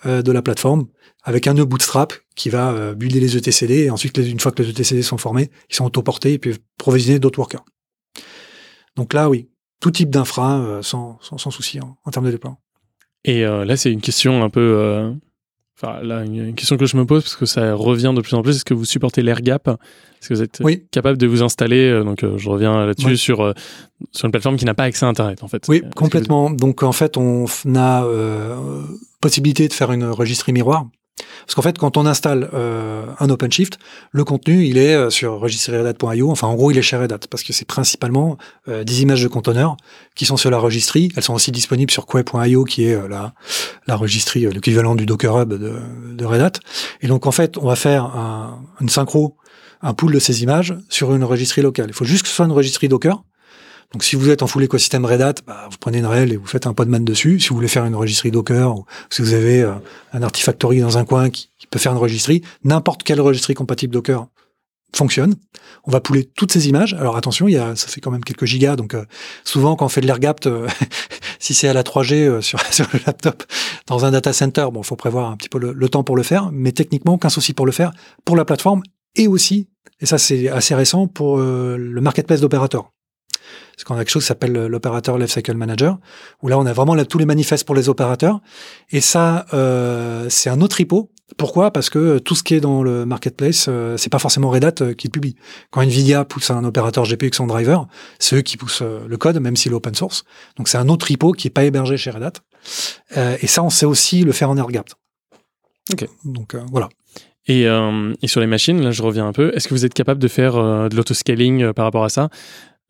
[0.04, 0.88] euh, de la plateforme
[1.22, 4.62] avec un nœud bootstrap qui va euh, builder les ETCD et ensuite, une fois que
[4.62, 7.64] les ETCD sont formés, ils sont autoportés et puis provisionner d'autres workers.
[8.94, 9.48] Donc là, oui,
[9.80, 12.60] tout type d'infra euh, sans, sans, souci en, termes de déploiement.
[13.24, 15.14] Et là, c'est une question un peu.
[15.82, 18.34] Euh, enfin, là, une, question que je me pose parce que ça revient de plus
[18.34, 18.56] en plus.
[18.56, 19.68] Est-ce que vous supportez l'AirGap?
[19.68, 20.84] Est-ce que vous êtes oui.
[20.90, 23.18] capable de vous installer euh, Donc, je reviens là-dessus oui.
[23.18, 23.54] sur
[24.12, 25.64] sur une plateforme qui n'a pas accès à Internet, en fait?
[25.68, 26.50] Oui, complètement.
[26.50, 26.56] Vous...
[26.56, 28.06] Donc, en fait, on a
[29.20, 30.86] possibilité de faire une registrie miroir.
[31.46, 33.78] Parce qu'en fait, quand on installe euh, un OpenShift,
[34.12, 36.30] le contenu, il est sur registry-redhat.io.
[36.30, 38.36] Enfin, en gros, il est chez Red Hat parce que c'est principalement
[38.68, 39.76] euh, des images de conteneurs
[40.14, 41.12] qui sont sur la registrie.
[41.16, 43.34] Elles sont aussi disponibles sur Quay.io, qui est euh, la,
[43.86, 45.78] la registrie, l'équivalent du Docker Hub de,
[46.14, 46.52] de, Red Hat.
[47.00, 49.36] Et donc, en fait, on va faire un, une synchro,
[49.82, 51.86] un pool de ces images sur une registrie locale.
[51.88, 53.22] Il faut juste que ce soit une registrie Docker.
[53.94, 56.36] Donc, si vous êtes en full écosystème Red Hat, bah, vous prenez une REL et
[56.36, 57.38] vous faites un podman dessus.
[57.38, 59.72] Si vous voulez faire une registrie Docker, ou si vous avez euh,
[60.12, 64.26] un Artifactory dans un coin qui, peut faire une registrie, n'importe quelle registrie compatible Docker
[64.96, 65.36] fonctionne.
[65.84, 66.94] On va pouler toutes ces images.
[66.94, 68.74] Alors attention, il y a, ça fait quand même quelques gigas.
[68.74, 69.04] Donc euh,
[69.44, 70.66] souvent, quand on fait de l'airgapt, euh,
[71.38, 72.58] si c'est à la 3G euh, sur,
[72.92, 73.44] le laptop
[73.86, 76.16] dans un data center, bon, il faut prévoir un petit peu le, le, temps pour
[76.16, 76.50] le faire.
[76.52, 77.92] Mais techniquement, aucun souci pour le faire
[78.24, 78.82] pour la plateforme
[79.14, 79.68] et aussi,
[80.00, 82.90] et ça c'est assez récent, pour le marketplace d'opérateurs.
[83.76, 85.98] Parce qu'on a quelque chose qui s'appelle l'opérateur Lifecycle Manager,
[86.42, 88.40] où là on a vraiment là, tous les manifestes pour les opérateurs.
[88.90, 91.10] Et ça, euh, c'est un autre repo.
[91.36, 91.70] Pourquoi?
[91.70, 94.74] Parce que tout ce qui est dans le marketplace, euh, c'est pas forcément Red Hat
[94.82, 95.36] euh, qui le publie.
[95.70, 99.16] Quand Nvidia pousse un opérateur GPU avec son driver, c'est eux qui poussent euh, le
[99.16, 100.24] code, même s'il est open source.
[100.56, 102.32] Donc c'est un autre repo qui est pas hébergé chez Red Hat.
[103.16, 104.90] Euh, et ça, on sait aussi le faire en airgap.
[105.92, 106.06] Ok.
[106.24, 106.88] Donc voilà.
[107.46, 109.92] Et, euh, et, sur les machines, là je reviens un peu, est-ce que vous êtes
[109.92, 112.30] capable de faire euh, de l'autoscaling euh, par rapport à ça?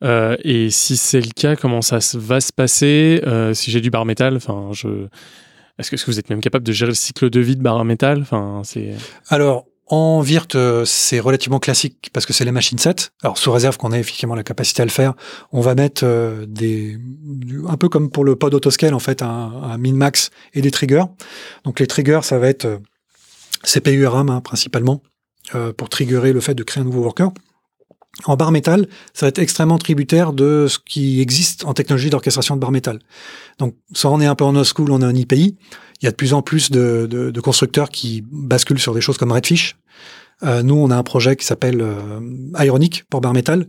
[0.03, 3.89] Euh, et si c'est le cas, comment ça va se passer euh, Si j'ai du
[3.89, 5.07] bar métal, enfin, je...
[5.79, 8.21] est-ce que, vous êtes même capable de gérer le cycle de vie de bar métal?
[8.21, 8.61] Enfin.
[9.29, 9.65] Alors.
[9.87, 13.11] En Virt, c'est relativement classique parce que c'est les machines 7.
[13.21, 15.13] Alors, sous réserve qu'on ait effectivement la capacité à le faire,
[15.51, 16.97] on va mettre euh, des,
[17.67, 21.03] un peu comme pour le pod autoscale, en fait, un, min-max et des triggers.
[21.65, 22.81] Donc, les triggers, ça va être
[23.63, 25.03] CPU RAM, hein, principalement,
[25.53, 27.29] euh, pour triggerer le fait de créer un nouveau worker.
[28.23, 32.55] En bar métal, ça va être extrêmement tributaire de ce qui existe en technologie d'orchestration
[32.55, 32.99] de bar métal.
[33.59, 35.57] Donc, soit on est un peu en old school, on a un IPI.
[36.01, 39.01] Il y a de plus en plus de, de, de constructeurs qui basculent sur des
[39.01, 39.75] choses comme Redfish.
[40.43, 42.19] Euh, nous, on a un projet qui s'appelle euh,
[42.59, 43.67] Ironic pour bar métal,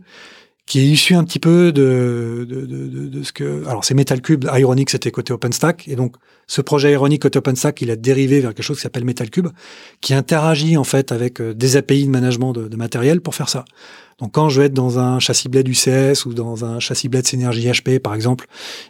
[0.67, 3.65] qui est issu un petit peu de, de, de, de ce que...
[3.67, 5.87] Alors, c'est Metal Cube, Ironic, c'était côté OpenStack.
[5.87, 9.05] Et donc, ce projet Ironic côté OpenStack, il a dérivé vers quelque chose qui s'appelle
[9.05, 9.47] Metal Cube,
[10.01, 13.63] qui interagit en fait avec des API de management de, matériel pour faire ça.
[14.19, 17.25] Donc quand je vais être dans un châssis blade UCS ou dans un châssis blade
[17.25, 18.47] Synergy HP par exemple,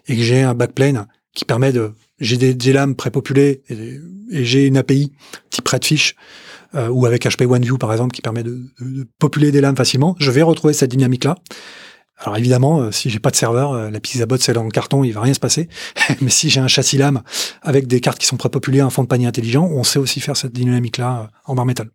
[0.08, 4.00] et que j'ai un backplane qui permet de j'ai des, lames prépopulées et,
[4.32, 5.12] et j'ai une API
[5.52, 6.16] type Redfish
[6.76, 10.16] euh, ou avec HP OneView par exemple qui permet de, de, populer des lames facilement,
[10.20, 11.36] je vais retrouver cette dynamique là.
[12.20, 15.04] Alors évidemment, euh, si j'ai pas de serveur, euh, la PizzaBot c'est dans le carton,
[15.04, 15.70] il va rien se passer.
[16.22, 17.22] Mais si j'ai un châssis lame
[17.62, 20.36] avec des cartes qui sont prépopulées, un fond de panier intelligent, on sait aussi faire
[20.36, 21.90] cette dynamique là en bar métal.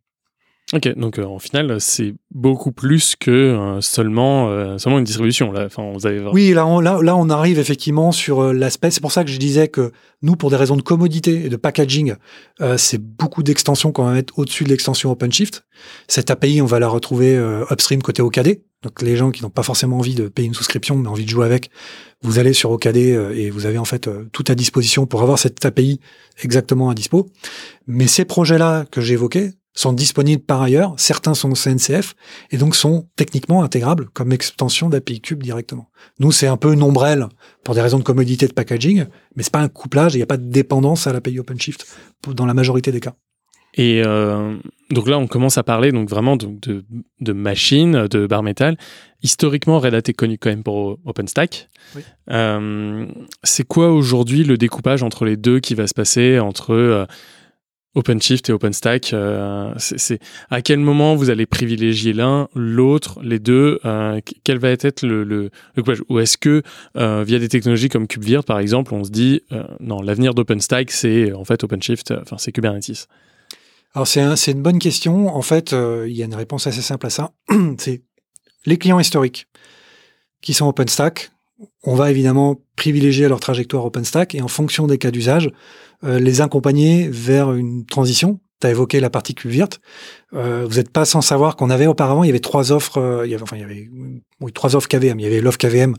[0.75, 5.53] Ok, donc euh, en final, c'est beaucoup plus que euh, seulement euh, seulement une distribution.
[5.53, 6.19] Là, enfin, vous avez.
[6.33, 8.91] Oui, là, on, là, là, on arrive effectivement sur euh, l'aspect.
[8.91, 11.57] C'est pour ça que je disais que nous, pour des raisons de commodité et de
[11.57, 12.15] packaging,
[12.63, 15.67] euh, c'est beaucoup d'extensions qu'on va mettre au-dessus de l'extension OpenShift.
[16.09, 17.37] Cette API, on va la retrouver
[17.71, 18.63] upstream côté OKD.
[18.83, 21.31] Donc les gens qui n'ont pas forcément envie de payer une souscription, mais envie de
[21.31, 21.71] jouer avec,
[22.23, 25.65] vous allez sur OKD et vous avez en fait tout à disposition pour avoir cette
[25.65, 26.01] API
[26.43, 27.29] exactement à dispo.
[27.87, 30.95] Mais ces projets-là que j'évoquais sont disponibles par ailleurs.
[30.99, 32.15] Certains sont au CNCF
[32.51, 35.89] et donc sont techniquement intégrables comme extension d'API Cube directement.
[36.19, 37.27] Nous, c'est un peu une ombrelle
[37.65, 40.15] pour des raisons de commodité de packaging, mais c'est pas un couplage.
[40.15, 41.87] Il n'y a pas de dépendance à l'API OpenShift
[42.29, 43.15] dans la majorité des cas.
[43.75, 44.57] Et euh,
[44.91, 46.85] donc là, on commence à parler donc vraiment de, de,
[47.21, 48.77] de machines, de bar métal.
[49.23, 51.71] Historiquement, Red Hat est connu quand même pour OpenStack.
[51.97, 52.03] Oui.
[52.31, 53.07] Euh,
[53.43, 57.07] c'est quoi aujourd'hui le découpage entre les deux qui va se passer entre euh,
[57.95, 60.19] OpenShift et OpenStack, euh, c'est
[60.51, 65.25] à quel moment vous allez privilégier l'un, l'autre, les deux euh, Quel va être le,
[65.25, 65.51] le,
[66.09, 66.63] Ou est-ce que
[66.97, 69.43] euh, via des technologies comme KubeVirt par exemple, on se dit
[69.81, 73.09] non, l'avenir d'OpenStack c'est en fait OpenShift, enfin c'est Kubernetes
[73.95, 75.29] Alors c'est un, une bonne question.
[75.35, 77.33] En fait, il y a une réponse assez simple à ça.
[77.79, 78.03] c'est
[78.65, 79.49] les clients historiques
[80.41, 81.31] qui sont OpenStack.
[81.85, 85.51] On va évidemment privilégier leur trajectoire OpenStack et en fonction des cas d'usage,
[86.03, 89.81] les accompagner vers une transition tu as évoqué la partie CubeVirt.
[90.35, 93.27] Euh, vous n'êtes pas sans savoir qu'on avait auparavant, il y avait trois offres, euh,
[93.27, 93.91] il y avait, enfin il y avait
[94.41, 95.19] oui, trois offres KVM.
[95.19, 95.97] Il y avait l'offre KVM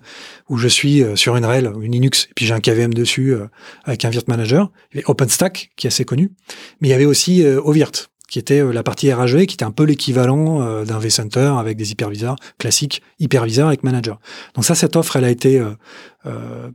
[0.49, 3.33] où je suis euh, sur une RHEL, une Linux, et puis j'ai un KVM dessus
[3.33, 3.47] euh,
[3.83, 4.71] avec un Virt Manager.
[4.91, 6.31] Il y avait OpenStack qui est assez connu,
[6.79, 9.83] mais il y avait aussi OVirt qui était la partie RAG, qui était un peu
[9.83, 14.19] l'équivalent d'un vCenter avec des hyperviseurs classiques, hyperviseurs avec manager.
[14.55, 15.63] Donc ça, cette offre, elle a été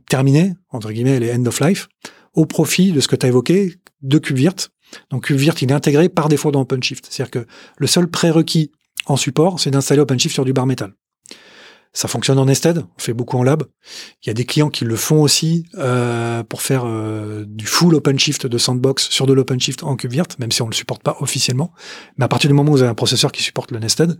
[0.07, 1.89] terminée, entre guillemets, elle est end of life,
[2.33, 4.71] au profit de ce que tu as évoqué, de KubeVirt,
[5.09, 7.07] donc KubeVirt, il est intégré par défaut dans OpenShift.
[7.09, 8.71] C'est-à-dire que le seul prérequis
[9.05, 10.93] en support, c'est d'installer OpenShift sur du bar metal.
[11.91, 13.63] Ça fonctionne en nested, on fait beaucoup en lab.
[14.21, 17.95] Il y a des clients qui le font aussi euh, pour faire euh, du full
[17.95, 21.17] OpenShift de sandbox sur de l'OpenShift en KubeVirt, même si on ne le supporte pas
[21.19, 21.73] officiellement.
[22.17, 24.19] Mais à partir du moment où vous avez un processeur qui supporte le nested,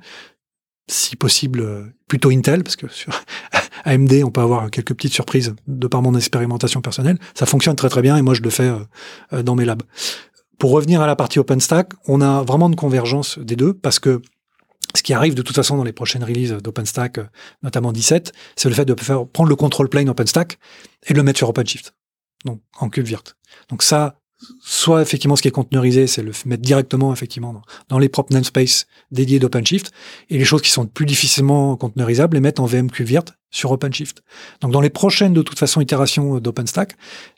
[0.87, 3.13] si possible euh, plutôt Intel, parce que sur
[3.85, 7.17] AMD, on peut avoir quelques petites surprises de par mon expérimentation personnelle.
[7.33, 8.71] Ça fonctionne très très bien et moi je le fais
[9.31, 9.83] dans mes labs.
[10.57, 14.21] Pour revenir à la partie OpenStack, on a vraiment une convergence des deux parce que
[14.95, 17.19] ce qui arrive de toute façon dans les prochaines releases d'OpenStack,
[17.63, 20.57] notamment 17, c'est le fait de faire prendre le control plane OpenStack
[21.07, 21.93] et de le mettre sur OpenShift,
[22.45, 23.37] donc en virt.
[23.69, 24.18] Donc ça,
[24.61, 28.87] soit effectivement ce qui est conteneurisé, c'est le mettre directement effectivement dans, les propres namespaces
[29.11, 29.91] dédiés d'OpenShift,
[30.29, 34.23] et les choses qui sont plus difficilement conteneurisables, les mettre en VM virt sur OpenShift.
[34.61, 36.95] Donc dans les prochaines de toute façon itérations d'OpenStack,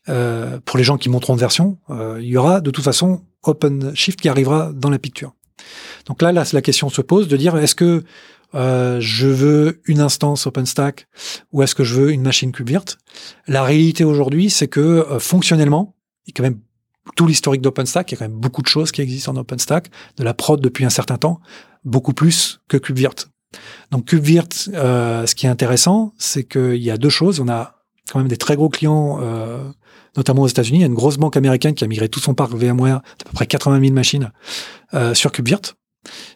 [0.10, 3.24] euh, pour les gens qui monteront de version, euh, il y aura de toute façon
[3.44, 5.34] OpenShift qui arrivera dans la picture.
[6.06, 8.04] Donc là, là la question se pose de dire est-ce que
[8.54, 11.08] euh, je veux une instance OpenStack
[11.52, 12.98] ou est-ce que je veux une machine KubeVirt
[13.48, 16.60] La réalité aujourd'hui, c'est que euh, fonctionnellement, il y a quand même
[17.15, 19.89] tout l'historique d'OpenStack, il y a quand même beaucoup de choses qui existent en OpenStack,
[20.17, 21.39] de la prod depuis un certain temps,
[21.84, 23.30] beaucoup plus que KubeVirt.
[23.91, 27.39] Donc KubeVirt, euh, ce qui est intéressant, c'est qu'il y a deux choses.
[27.39, 27.76] On a
[28.12, 29.69] quand même des très gros clients, euh,
[30.15, 30.80] notamment aux États-Unis.
[30.80, 33.24] Il y a une grosse banque américaine qui a migré tout son parc VMware, à
[33.26, 34.32] peu près 80 000 machines,
[34.93, 35.76] euh, sur KubeVirt.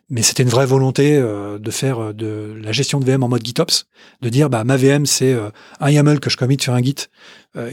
[0.10, 3.28] Mais c'était une vraie volonté euh, de faire euh, de la gestion de VM en
[3.28, 3.88] mode GitOps,
[4.21, 5.49] de dire bah ma VM c'est euh,
[5.80, 7.08] un YAML que je commit sur un Git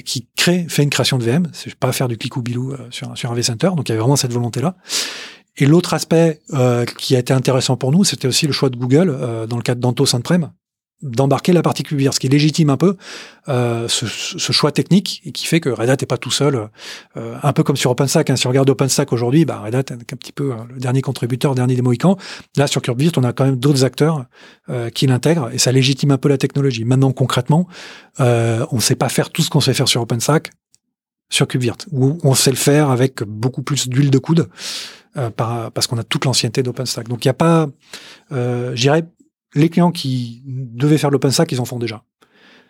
[0.04, 3.18] qui crée fait une création de VM, c'est pas faire du clic ou bilou sur
[3.18, 3.70] sur un vCenter.
[3.74, 4.76] Donc il y avait vraiment cette volonté là.
[5.56, 6.40] Et l'autre aspect
[6.98, 9.80] qui a été intéressant pour nous, c'était aussi le choix de Google dans le cadre
[9.80, 10.52] d'Antos on-prem,
[11.02, 12.96] d'embarquer la partie ce qui légitime un peu
[13.48, 16.68] euh, ce, ce, choix technique et qui fait que Red Hat n'est pas tout seul,
[17.16, 18.30] euh, un peu comme sur OpenStack.
[18.30, 18.36] Hein.
[18.36, 21.02] Si on regarde OpenStack aujourd'hui, bah, Red Hat est un petit peu hein, le dernier
[21.02, 22.16] contributeur, le dernier des Mohicans.
[22.56, 24.26] Là, sur KubeVirt, on a quand même d'autres acteurs
[24.68, 26.84] euh, qui l'intègrent et ça légitime un peu la technologie.
[26.84, 27.66] Maintenant, concrètement,
[28.20, 30.50] euh, on ne sait pas faire tout ce qu'on sait faire sur OpenStack
[31.30, 34.48] sur KubeVirt, ou on sait le faire avec beaucoup plus d'huile de coude.
[35.18, 37.06] Euh, par, parce qu'on a toute l'ancienneté d'OpenStack.
[37.06, 37.68] Donc il n'y a pas,
[38.32, 39.04] euh, j'irais
[39.54, 42.02] les clients qui devaient faire l'OpenStack, ils en font déjà.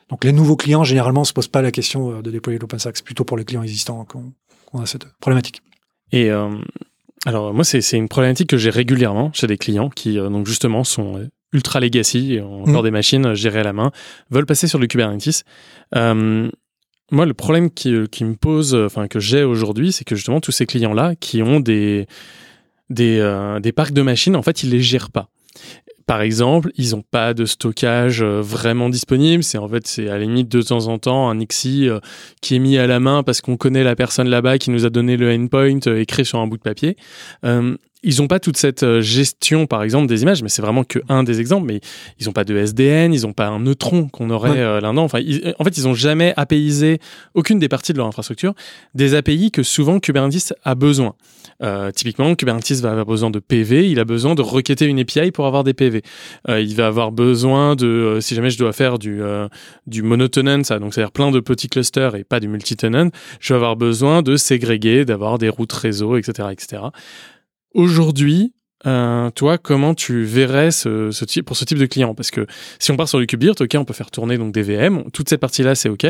[0.08, 2.96] Donc les nouveaux clients, généralement, se posent pas la question euh, de déployer l'OpenStack.
[2.96, 5.62] C'est plutôt pour les clients existants qu'on a cette problématique.
[6.12, 6.50] Et euh,
[7.24, 10.84] alors moi, c'est une problématique que j'ai régulièrement chez des clients qui, euh, donc justement,
[10.84, 12.84] sont ultra legacy, ont encore mmh.
[12.84, 13.90] des machines gérées à la main,
[14.30, 15.44] veulent passer sur le Kubernetes.
[15.94, 20.52] moi, le problème qui, qui me pose, enfin que j'ai aujourd'hui, c'est que justement tous
[20.52, 22.06] ces clients-là qui ont des
[22.88, 25.30] des, des parcs de machines, en fait, ils les gèrent pas
[26.06, 29.42] par exemple, ils n'ont pas de stockage euh, vraiment disponible.
[29.42, 32.00] C'est en fait, c'est à la limite de temps en temps un XI euh,
[32.40, 34.90] qui est mis à la main parce qu'on connaît la personne là-bas qui nous a
[34.90, 36.96] donné le endpoint euh, écrit sur un bout de papier
[38.02, 41.22] ils n'ont pas toute cette gestion, par exemple, des images, mais c'est vraiment que un
[41.22, 41.66] des exemples.
[41.66, 41.80] Mais
[42.18, 45.04] ils n'ont pas de SDN, ils n'ont pas un neutron qu'on aurait euh, là-dedans.
[45.04, 45.20] Enfin,
[45.58, 46.98] en fait, ils n'ont jamais APIisé
[47.34, 48.54] aucune des parties de leur infrastructure,
[48.94, 51.14] des API que souvent Kubernetes a besoin.
[51.62, 55.30] Euh, typiquement, Kubernetes va avoir besoin de PV, il a besoin de requêter une API
[55.30, 56.02] pour avoir des PV.
[56.48, 59.20] Euh, il va avoir besoin de, euh, si jamais je dois faire du,
[59.86, 63.56] du monotenant, ça, donc c'est-à-dire plein de petits clusters et pas du multitenant, je vais
[63.56, 66.82] avoir besoin de ségréguer, d'avoir des routes réseau, etc., etc.
[67.74, 68.52] Aujourd'hui,
[68.84, 72.14] toi, comment tu verrais ce, type pour ce type de client?
[72.14, 72.46] Parce que
[72.78, 75.28] si on part sur du KubeVirt, ok, on peut faire tourner donc des VM, toute
[75.28, 76.06] cette partie-là, c'est ok.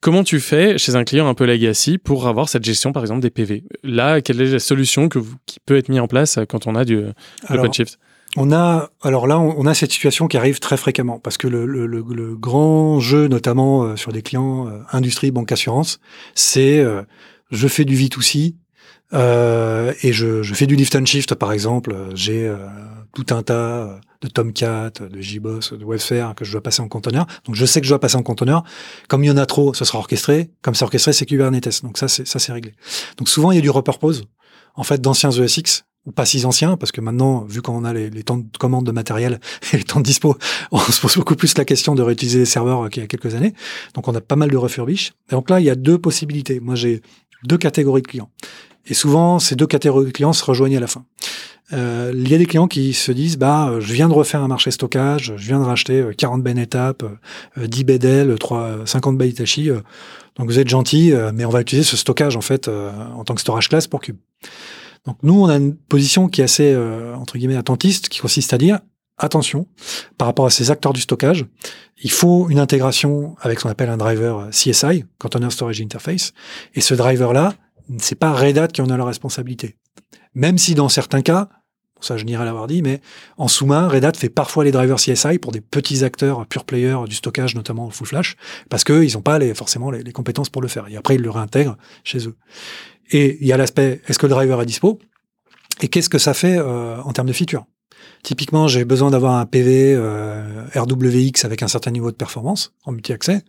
[0.00, 3.20] Comment tu fais chez un client un peu legacy pour avoir cette gestion, par exemple,
[3.20, 6.66] des PV Là, quelle est la solution que qui peut être mise en place quand
[6.66, 7.02] on a du
[7.48, 7.98] OpenShift
[8.38, 11.64] on a, alors là, on a cette situation qui arrive très fréquemment parce que le,
[11.64, 16.00] le, le, grand jeu, notamment euh, sur des clients euh, industrie, banque, assurance,
[16.34, 16.84] c'est
[17.50, 18.54] je fais du V2C,
[19.12, 21.94] euh, et je, je, fais du lift and shift, par exemple.
[22.14, 22.56] J'ai euh,
[23.16, 27.26] tout un tas de Tomcat, de JBoss, de Websphere que je dois passer en conteneur.
[27.46, 28.62] Donc je sais que je dois passer en conteneur.
[29.08, 30.50] Comme il y en a trop, ce sera orchestré.
[30.60, 31.82] Comme c'est orchestré, c'est Kubernetes.
[31.82, 32.74] Donc ça, c'est ça, réglé.
[33.16, 34.24] Donc souvent il y a du repurpose
[34.74, 38.10] en fait d'anciens ESX ou pas si anciens, parce que maintenant, vu qu'on a les,
[38.22, 39.40] temps de commande de matériel
[39.72, 40.36] et les temps de dispo,
[40.70, 43.34] on se pose beaucoup plus la question de réutiliser les serveurs qu'il y a quelques
[43.34, 43.54] années.
[43.94, 45.14] Donc on a pas mal de refurbish.
[45.30, 46.60] Et donc là, il y a deux possibilités.
[46.60, 47.00] Moi, j'ai
[47.44, 48.30] deux catégories de clients.
[48.86, 51.04] Et souvent, ces deux catégories de clients se rejoignent à la fin.
[51.72, 54.48] Euh, il y a des clients qui se disent bah je viens de refaire un
[54.48, 57.04] marché stockage, je viens de racheter 40 Ben étapes,
[57.56, 59.70] 10 BDL, 3, 50 bay Itachi.
[60.36, 63.24] donc vous êtes gentil, euh, mais on va utiliser ce stockage en fait euh, en
[63.24, 64.16] tant que storage class pour Cube.
[65.06, 66.76] Donc nous on a une position qui est assez
[67.16, 68.78] entre guillemets attentiste, qui consiste à dire
[69.18, 69.66] attention
[70.18, 71.46] par rapport à ces acteurs du stockage,
[72.02, 76.32] il faut une intégration avec ce qu'on appelle un driver CSI, Container Storage Interface,
[76.74, 77.54] et ce driver là
[77.98, 79.76] c'est pas Red Hat qui en a la responsabilité.
[80.34, 81.48] Même si dans certains cas,
[82.00, 83.00] ça je n'irai l'avoir dit, mais
[83.36, 87.04] en sous-main, Red Hat fait parfois les drivers CSI pour des petits acteurs pure players
[87.08, 88.36] du stockage, notamment full flash,
[88.68, 90.86] parce qu'ils n'ont pas forcément les, compétences pour le faire.
[90.88, 92.36] Et après, ils le réintègrent chez eux.
[93.10, 94.98] Et il y a l'aspect, est-ce que le driver est dispo?
[95.80, 97.64] Et qu'est-ce que ça fait euh, en termes de features?
[98.22, 102.92] Typiquement, j'ai besoin d'avoir un PV euh, RWX avec un certain niveau de performance en
[102.92, 103.42] multi-accès.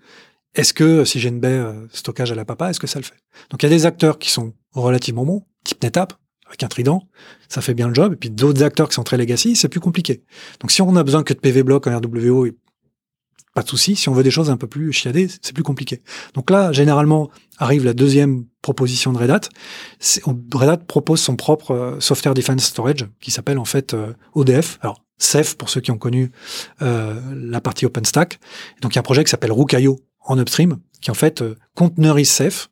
[0.56, 3.06] Est-ce que si j'ai une baie euh, stockage à la papa, est-ce que ça le
[3.06, 3.18] fait?
[3.50, 6.14] Donc il y a des acteurs qui sont relativement bons, type NetApp,
[6.48, 7.04] avec un trident,
[7.50, 8.14] ça fait bien le job.
[8.14, 10.24] Et puis d'autres acteurs qui sont très legacy, c'est plus compliqué.
[10.62, 12.48] Donc si on a besoin que de PV block en RWO,
[13.58, 13.96] pas de souci.
[13.96, 16.04] Si on veut des choses un peu plus chiadées, c'est plus compliqué.
[16.36, 19.42] Donc là, généralement, arrive la deuxième proposition de Red Hat.
[20.54, 24.78] Red Hat propose son propre euh, Software Defense Storage qui s'appelle en fait euh, ODF.
[24.82, 26.32] Alors Ceph pour ceux qui ont connu
[26.84, 28.40] euh, la partie OpenStack.
[28.84, 31.56] Donc il y a un projet qui s'appelle Rook.io en upstream, qui en fait euh,
[31.76, 32.70] conteneurise Ceph.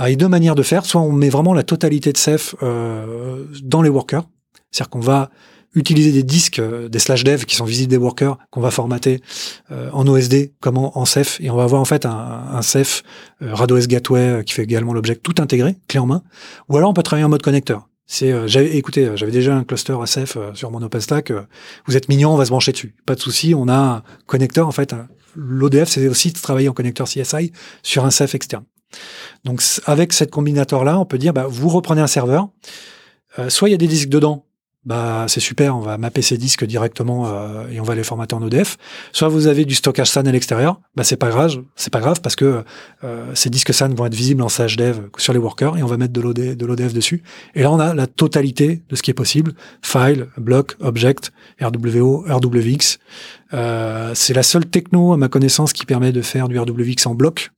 [0.00, 0.86] il y a deux manières de faire.
[0.86, 4.24] Soit on met vraiment la totalité de Ceph euh, dans les workers,
[4.70, 5.30] c'est-à-dire qu'on va
[5.74, 9.20] utiliser des disques, euh, des slash dev qui sont visibles des workers, qu'on va formater
[9.72, 12.62] euh, en OSD comme en, en, Ceph, et on va avoir en fait un, un
[12.62, 13.02] Ceph
[13.40, 16.22] RadOS Gateway qui fait également l'objet tout intégré, clé en main.
[16.68, 17.88] Ou alors on peut travailler en mode connecteur.
[18.06, 21.32] C'est, j'avais, écoutez, j'avais déjà un cluster ACF sur mon OpenStack.
[21.86, 22.94] vous êtes mignon, on va se brancher dessus.
[23.06, 24.94] Pas de souci, on a un connecteur en fait,
[25.36, 28.64] l'ODF, c'est aussi de travailler en connecteur CSI sur un Ceph externe.
[29.44, 32.48] Donc, avec cette combinatoire-là, on peut dire, bah, vous reprenez un serveur,
[33.38, 34.46] euh, soit il y a des disques dedans,
[34.86, 38.34] bah c'est super, on va mapper ces disques directement euh, et on va les formater
[38.34, 38.76] en ODF.
[39.12, 42.20] Soit vous avez du stockage SAN à l'extérieur, bah c'est pas grave, c'est pas grave
[42.20, 42.64] parce que
[43.02, 45.96] euh, ces disques SAN vont être visibles en dev sur les workers et on va
[45.96, 46.20] mettre de
[46.66, 47.22] l'ODF dessus.
[47.54, 52.24] Et là on a la totalité de ce qui est possible file, block, object, RWO,
[52.28, 52.98] RWX.
[53.52, 57.14] Euh, c'est la seule techno à ma connaissance qui permet de faire du RWX en
[57.14, 57.52] bloc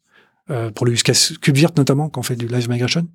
[0.50, 3.06] euh, pour le use case KubeVirt notamment quand on fait du live migration.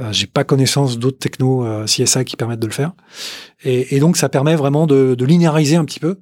[0.00, 2.92] Euh, j'ai pas connaissance d'autres technos euh, CSI qui permettent de le faire.
[3.62, 6.20] Et, donc ça permet vraiment de, linéariser un petit peu,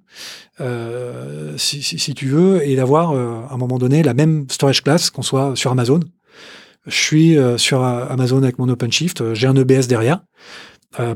[0.61, 5.11] euh, si, tu veux, et d'avoir euh, à un moment donné la même storage class
[5.11, 6.00] qu'on soit sur Amazon.
[6.87, 10.20] Je suis sur Amazon avec mon OpenShift, j'ai un EBS derrière.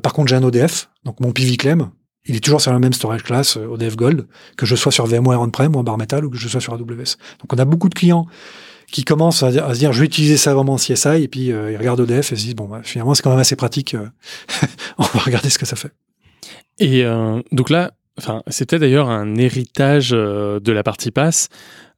[0.03, 1.88] par contre, j'ai un ODF, donc mon PVClem,
[2.27, 4.27] il est toujours sur la même storage class ODF Gold,
[4.59, 6.75] que je sois sur VMware on-prem ou en bar metal ou que je sois sur
[6.75, 7.17] AWS.
[7.41, 8.27] Donc on a beaucoup de clients
[8.92, 11.72] qui commencent à, se dire je vais utiliser ça vraiment en CSI et puis euh,
[11.72, 14.07] ils regardent ODF et se disent bon bah, finalement c'est quand même assez pratique euh,
[14.98, 15.90] on va regarder ce que ça fait.
[16.78, 17.90] Et euh, donc là
[18.48, 21.48] c'était d'ailleurs un héritage de la partie pass.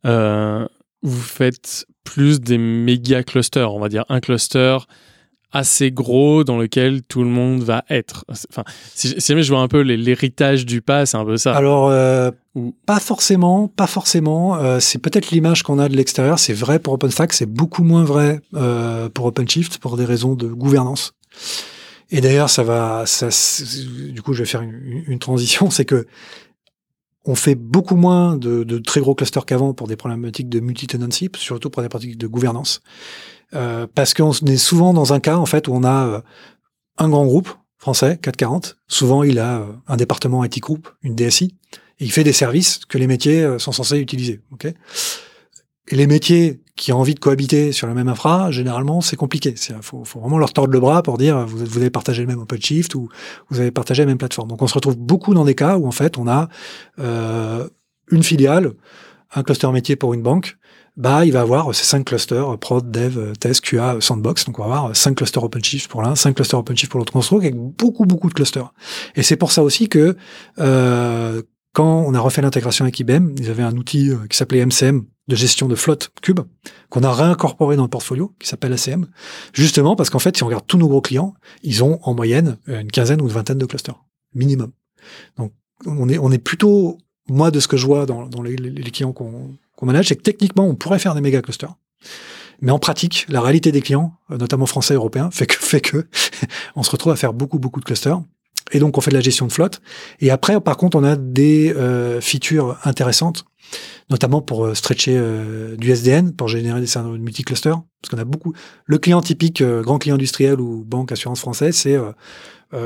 [0.05, 4.79] Vous faites plus des méga clusters on va dire un cluster
[5.55, 8.27] assez gros dans lequel tout le monde va être.
[8.29, 8.65] Enfin,
[8.95, 11.55] si, jamais je vois un peu l'héritage du pas, c'est un peu ça.
[11.55, 12.31] Alors, euh,
[12.87, 14.57] pas forcément, pas forcément.
[14.57, 16.39] Euh, c'est peut-être l'image qu'on a de l'extérieur.
[16.39, 20.49] C'est vrai pour OpenStack, c'est beaucoup moins vrai euh, pour OpenShift pour des raisons de
[20.49, 21.15] gouvernance.
[22.11, 23.29] Et d'ailleurs, ça va, ça,
[24.11, 26.07] du coup, je vais faire une, une transition, c'est que
[27.27, 31.31] on fait beaucoup moins de, de très gros clusters qu'avant pour des problématiques de multi-tenancy,
[31.37, 32.83] surtout pour des problématiques de gouvernance.
[33.55, 36.21] Euh, parce qu'on est souvent dans un cas en fait où on a euh,
[36.99, 38.77] un grand groupe français, 440.
[38.89, 41.57] Souvent, il a euh, un département IT group, une DSI,
[42.01, 44.41] et il fait des services que les métiers sont censés utiliser.
[44.53, 44.67] Ok?
[45.89, 49.55] Et les métiers qui ont envie de cohabiter sur la même infra, généralement, c'est compliqué.
[49.69, 52.41] Il faut, vraiment leur tordre le bras pour dire vous, vous avez partagé le même
[52.41, 53.11] OpenShift ou
[53.51, 54.49] vous avez partagé la même plateforme.
[54.49, 56.49] Donc, on se retrouve beaucoup dans des cas où, en fait, on a
[56.99, 58.73] une filiale,
[59.35, 60.57] un cluster métier pour une banque,
[60.97, 64.45] bah, il va avoir ces cinq clusters, prod, dev, test, QA, sandbox.
[64.45, 67.45] Donc, on va avoir cinq clusters OpenShift pour l'un, cinq clusters OpenShift pour l'autre construct,
[67.45, 68.73] avec beaucoup, beaucoup de clusters.
[69.17, 70.17] Et c'est pour ça aussi que,
[70.59, 71.43] euh,
[71.73, 75.05] quand on a refait l'intégration avec IBM, ils avaient un outil euh, qui s'appelait MCM
[75.27, 76.41] de gestion de flotte cube,
[76.91, 79.09] qu'on a réincorporé dans le portfolio, qui s'appelle ACM,
[79.53, 82.59] justement parce qu'en fait, si on regarde tous nos gros clients, ils ont en moyenne
[82.67, 84.71] une quinzaine ou une vingtaine de clusters, minimum.
[85.37, 85.53] Donc,
[85.87, 89.57] on est, on est plutôt, moi, de ce que je vois dans, les clients qu'on
[89.85, 91.75] qu'on manage, c'est que techniquement, on pourrait faire des méga clusters.
[92.61, 95.81] Mais en pratique, la réalité des clients, euh, notamment français et européens, fait que, fait
[95.81, 96.07] que
[96.77, 98.21] on se retrouve à faire beaucoup, beaucoup de clusters.
[98.73, 99.83] Et donc, on fait de la gestion de flotte.
[100.21, 103.45] Et après, par contre, on a des euh, features intéressantes,
[104.09, 105.21] notamment pour euh, stretcher
[105.77, 107.75] du SDN, pour générer des scénarios de multi-cluster.
[108.01, 108.55] Parce qu'on a beaucoup...
[108.87, 111.99] Le client typique, grand client industriel ou banque, assurance française, c'est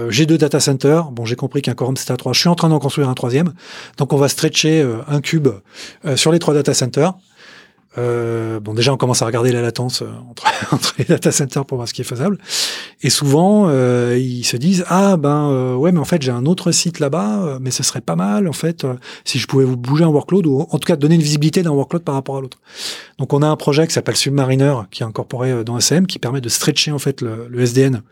[0.09, 1.11] j'ai deux data centers.
[1.11, 2.33] Bon, j'ai compris qu'un quorum c'était à trois.
[2.33, 3.53] Je suis en train d'en construire un troisième.
[3.97, 5.49] Donc, on va stretcher un cube
[6.17, 7.15] sur les trois data centers.
[7.99, 10.07] Euh, bon, déjà, on commence à regarder la latence euh,
[10.71, 12.39] entre, les data centers pour voir ce qui est faisable.
[13.03, 16.47] Et souvent, euh, ils se disent ah ben euh, ouais, mais en fait j'ai un
[16.47, 18.87] autre site là-bas, euh, mais ce serait pas mal en fait
[19.25, 21.71] si je pouvais vous bouger un workload ou en tout cas donner une visibilité d'un
[21.71, 22.59] workload par rapport à l'autre.
[23.19, 26.41] Donc on a un projet qui s'appelle Submariner qui est incorporé dans SM qui permet
[26.41, 28.03] de stretcher en fait le, le SDN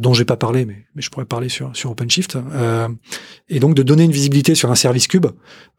[0.00, 2.88] dont j'ai pas parlé, mais, mais je pourrais parler sur, sur OpenShift, euh,
[3.48, 5.26] et donc de donner une visibilité sur un service cube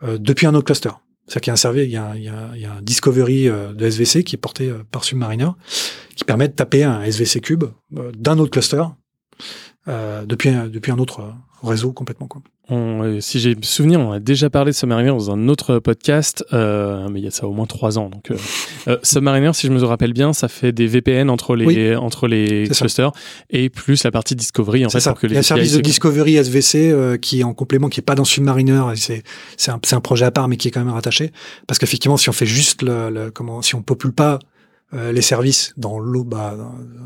[0.04, 0.90] euh, depuis un autre cluster.
[1.30, 1.92] C'est-à-dire qu'il y a un service, il
[2.62, 5.50] y a, un discovery euh, de SVC qui est porté euh, par Submariner,
[6.16, 7.66] qui permet de taper un SVC cube
[7.98, 8.84] euh, d'un autre cluster
[9.88, 12.28] depuis, depuis un autre réseau complètement.
[12.28, 12.42] Quoi.
[12.70, 17.08] On, si j'ai souvenir, on a déjà parlé de Submariner dans un autre podcast, euh,
[17.12, 18.10] mais il y a ça au moins trois ans.
[18.10, 18.38] Donc, euh,
[18.88, 22.28] euh, Submariner, si je me rappelle bien, ça fait des VPN entre les oui, entre
[22.28, 23.22] les clusters ça.
[23.50, 25.00] et plus la partie Discovery en fait.
[25.00, 25.12] Ça.
[25.12, 27.90] Pour que il y a un service de Discovery SVC euh, qui est en complément,
[27.90, 28.84] qui est pas dans Submariner.
[28.96, 29.24] C'est
[29.58, 31.32] c'est un, un projet à part, mais qui est quand même rattaché.
[31.66, 34.40] Parce qu'effectivement, si on fait juste le, le, comment, si on popule pas
[34.94, 36.58] euh, les services dans l'autre bah,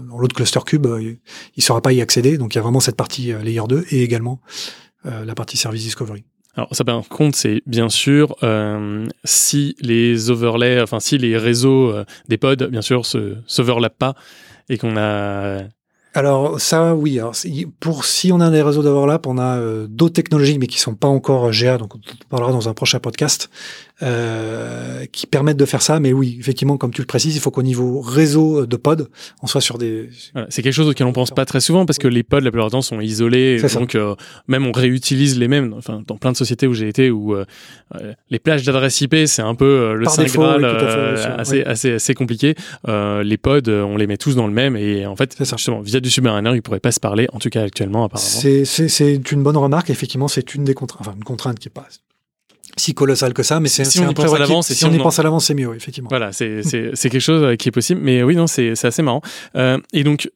[0.09, 1.19] dans l'autre cluster cube, euh, il
[1.57, 2.37] ne saura pas y accéder.
[2.37, 4.39] Donc il y a vraiment cette partie euh, layer 2 et également
[5.05, 6.23] la partie service discovery.
[6.55, 8.37] Alors ça par contre c'est bien sûr
[9.25, 11.93] si les overlays, enfin si les réseaux
[12.29, 14.15] des pods bien sûr se s'overlappent pas
[14.69, 15.63] et qu'on a
[16.15, 17.19] alors ça, oui.
[17.19, 17.33] Alors,
[17.79, 20.93] pour si on a des réseaux d'overlap, on a euh, d'autres technologies, mais qui sont
[20.93, 23.49] pas encore GA, donc on parlera dans un prochain podcast,
[24.03, 25.99] euh, qui permettent de faire ça.
[25.99, 29.09] Mais oui, effectivement, comme tu le précises, il faut qu'au niveau réseau de pod,
[29.41, 30.09] on soit sur des.
[30.33, 32.51] Voilà, c'est quelque chose auquel on pense pas très souvent parce que les pods la
[32.51, 34.15] plupart du temps sont isolés, donc euh,
[34.47, 35.73] même on réutilise les mêmes.
[35.77, 37.45] Enfin, dans plein de sociétés où j'ai été, où euh,
[38.29, 41.63] les plages d'adresse IP, c'est un peu le saint graal, oui, assez, oui.
[41.63, 42.55] assez assez compliqué.
[42.87, 46.09] les pods, on les met tous dans le même et en fait, justement, via du
[46.09, 48.27] Submariner, ils pourraient pas se parler, en tout cas actuellement, apparemment.
[48.27, 49.89] C'est une bonne remarque.
[49.89, 51.87] Effectivement, c'est une des contraintes, enfin une contrainte qui est pas
[52.77, 54.89] si colossal que ça, mais c'est si on y pense à l'avance, si, si on,
[54.89, 56.09] on y pense à l'avance, c'est mieux, effectivement.
[56.09, 56.61] Voilà, c'est
[57.01, 59.21] quelque chose qui est possible, mais oui, non, c'est assez marrant.
[59.55, 60.29] Euh, et donc,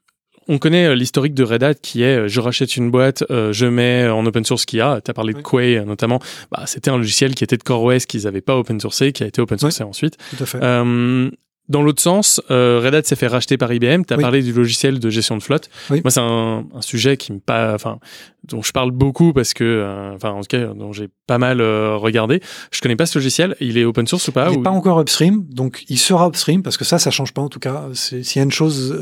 [0.48, 4.08] on connaît l'historique de Red Hat qui est je rachète une boîte, euh, je mets
[4.08, 5.02] en open source ce qu'il y a.
[5.02, 6.20] Tu as parlé de Quay notamment.
[6.52, 9.28] Bah, C'était un logiciel qui était de CoreOS qu'ils n'avaient pas open sourcé, qui a
[9.28, 10.18] été open sourcé oui, ensuite.
[10.38, 10.60] Tout à fait.
[10.62, 11.30] Euh,
[11.70, 14.04] dans l'autre sens, euh, Red Hat s'est fait racheter par IBM.
[14.04, 14.22] Tu as oui.
[14.22, 15.70] parlé du logiciel de gestion de flotte.
[15.90, 16.02] Oui.
[16.02, 18.00] Moi, c'est un, un, sujet qui me pas, enfin,
[18.48, 21.62] dont je parle beaucoup parce que, euh, enfin, en tout cas, dont j'ai pas mal
[21.62, 22.42] euh, regardé.
[22.72, 23.56] Je connais pas ce logiciel.
[23.60, 24.64] Il est open source ou pas Il n'est ou...
[24.64, 27.60] pas encore upstream, donc il sera upstream parce que ça, ça change pas en tout
[27.60, 27.86] cas.
[27.94, 28.98] S'il y a une chose,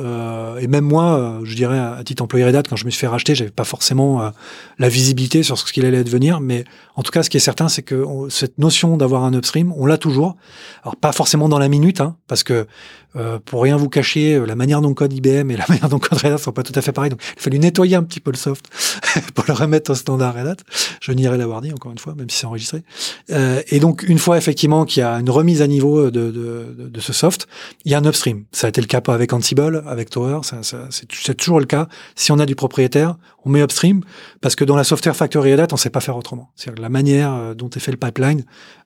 [0.60, 3.08] et même moi, je dirais à titre employé Red Hat, quand je me suis fait
[3.08, 4.32] racheter, j'avais pas forcément
[4.80, 6.66] la visibilité sur ce qu'il allait devenir, mais
[6.96, 9.74] en tout cas, ce qui est certain, c'est que on, cette notion d'avoir un upstream,
[9.78, 10.36] on l'a toujours.
[10.84, 12.68] Alors pas forcément dans la minute, hein, parce que
[13.16, 16.20] euh, pour rien vous cacher, la manière dont code IBM et la manière dont code
[16.20, 17.10] Red Hat sont pas tout à fait pareils.
[17.10, 18.70] Donc, il a fallu nettoyer un petit peu le soft
[19.36, 20.56] pour le remettre au standard Red Hat.
[21.02, 22.84] Je nierai l'avoir dit, encore une fois, même si c'est enregistré.
[23.32, 26.76] Euh, et donc, une fois effectivement qu'il y a une remise à niveau de, de,
[26.78, 27.48] de, ce soft,
[27.86, 28.46] il y a un upstream.
[28.52, 31.88] Ça a été le cas avec Ansible, avec Tower, ça, ça, c'est toujours le cas.
[32.16, 34.02] Si on a du propriétaire, on met upstream,
[34.42, 36.52] parce que dans la software factory Red Hat, on sait pas faire autrement.
[36.56, 38.44] C'est-à-dire la manière euh, dont est fait le pipeline,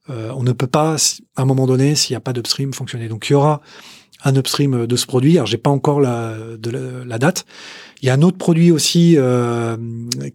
[0.09, 0.95] euh, on ne peut pas,
[1.35, 3.07] à un moment donné, s'il n'y a pas d'upstream, fonctionner.
[3.07, 3.61] Donc, il y aura
[4.23, 5.37] un upstream de ce produit.
[5.37, 7.45] Alors j'ai pas encore la, de la, la, date.
[8.01, 9.75] Il y a un autre produit aussi euh,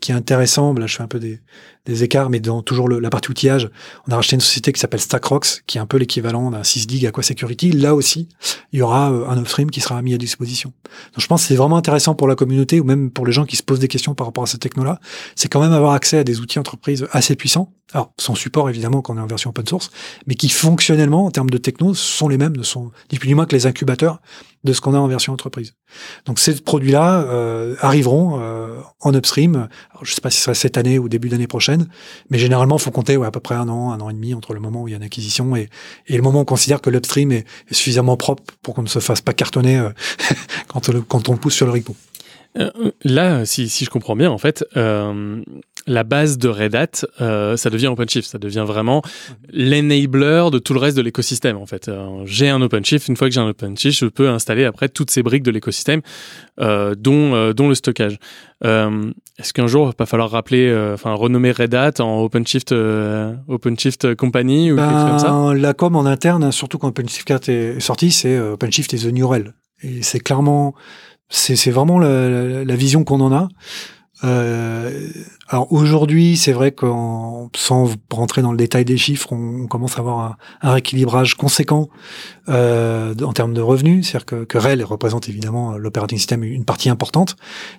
[0.01, 0.75] qui est intéressant.
[0.75, 1.41] Là, je fais un peu des,
[1.87, 3.69] des écarts, mais dans toujours la partie outillage,
[4.09, 7.07] on a racheté une société qui s'appelle Stackrox, qui est un peu l'équivalent d'un sysdig
[7.07, 7.73] Aqua Security.
[7.73, 8.29] Là aussi,
[8.73, 10.73] il y aura euh, un upstream qui sera mis à disposition.
[11.13, 13.45] Donc je pense que c'est vraiment intéressant pour la communauté ou même pour les gens
[13.45, 14.99] qui se posent des questions par rapport à cette techno-là.
[15.37, 17.73] C'est quand même avoir accès à des outils entreprises assez puissants.
[17.93, 19.91] Alors, sans support évidemment quand on est en version open source,
[20.27, 23.35] mais qui fonctionnellement en termes de techno sont les mêmes, ne sont ni plus ni
[23.35, 24.21] moins que les incubateurs
[24.65, 25.75] de ce qu'on a en version entreprise.
[26.25, 29.69] Donc ces produits-là euh, arriveront euh, en upstream.
[30.03, 31.89] Je ne sais pas si ce sera cette année ou début d'année prochaine,
[32.31, 34.55] mais généralement, il faut compter à peu près un an, un an et demi entre
[34.55, 35.69] le moment où il y a une acquisition et,
[36.09, 39.21] le moment où on considère que l'upstream est, suffisamment propre pour qu'on ne se fasse
[39.21, 39.91] pas cartonner euh,
[40.69, 41.95] quand, le, on pousse sur le repo.
[43.03, 44.65] Là, si, je comprends bien, en fait,
[45.87, 48.31] la base de Red Hat, euh, ça devient OpenShift.
[48.31, 49.03] Ça devient vraiment
[49.53, 51.89] l'enabler de tout le reste de l'écosystème, en fait.
[51.89, 53.09] Euh, j'ai un OpenShift.
[53.09, 56.01] Une fois que j'ai un OpenShift, je peux installer après toutes ces briques de l'écosystème,
[56.61, 58.19] euh, dont, euh, dont le stockage.
[58.65, 62.75] Euh, Est-ce qu'un jour, il va pas falloir rappeler, enfin, renommer Red Hat en OpenShift,
[63.49, 65.31] OpenShift Company ou quelque chose comme ça?
[65.31, 69.13] Ben, La com en interne, surtout quand OpenShift 4 est sorti, c'est OpenShift is the
[69.13, 69.55] new RHEL.
[69.83, 70.75] Et c'est clairement,
[71.29, 73.49] c'est vraiment la vision qu'on en a.
[74.23, 75.09] Euh,
[75.49, 80.01] alors aujourd'hui, c'est vrai qu'en sans rentrer dans le détail des chiffres, on, commence à
[80.01, 81.89] avoir un, un rééquilibrage conséquent
[82.49, 84.07] euh, en termes de revenus.
[84.07, 87.37] C'est-à-dire que, que RHEL représente évidemment l'operating system une partie importante,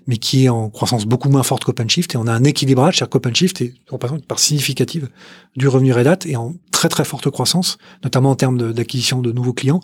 [0.07, 2.15] mais qui est en croissance beaucoup moins forte qu'OpenShift.
[2.15, 5.09] Et on a un équilibrage, c'est-à-dire qu'OpenShift représente une part significative
[5.55, 9.31] du revenu Red Hat et en très très forte croissance, notamment en termes d'acquisition de,
[9.31, 9.79] de, nouveaux clients.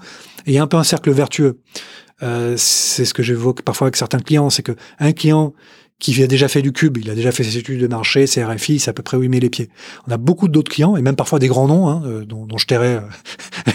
[0.46, 1.60] Et il y a un peu un cercle vertueux.
[2.24, 5.54] Euh, c'est ce que j'évoque parfois avec certains clients, c'est que un client
[6.02, 8.44] qui a déjà fait du cube, il a déjà fait ses études de marché, ses
[8.44, 9.70] RFI, c'est à peu près où il met les pieds.
[10.08, 12.66] On a beaucoup d'autres clients, et même parfois des grands noms, hein, euh, dont, je
[12.66, 13.00] tairais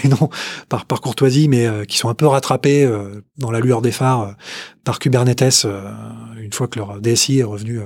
[0.05, 0.27] euh,
[0.69, 4.35] par, courtoisie, mais euh, qui sont un peu rattrapés euh, dans la lueur des phares
[4.87, 5.67] par Kubernetes,
[6.41, 7.81] une fois que leur DSI est revenu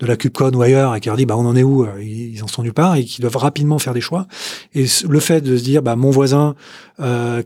[0.00, 2.42] de la KubeCon ou ailleurs, et qui leur dit, bah, on en est où Ils
[2.42, 4.26] en sont nulle part, et qui doivent rapidement faire des choix.
[4.74, 6.56] Et le fait de se dire, bah, mon voisin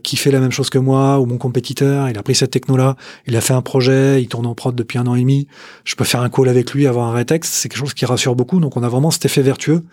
[0.01, 2.95] qui fait la même chose que moi, ou mon compétiteur, il a pris cette techno-là,
[3.27, 5.47] il a fait un projet, il tourne en prod depuis un an et demi,
[5.83, 8.35] je peux faire un call avec lui, avoir un rétexte, c'est quelque chose qui rassure
[8.35, 9.83] beaucoup, donc on a vraiment cet effet vertueux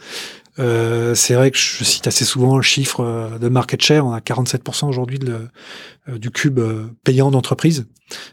[0.58, 4.06] euh, c'est vrai que je cite assez souvent le chiffre euh, de market share.
[4.06, 7.86] On a 47% aujourd'hui euh, du cube euh, payant d'entreprise.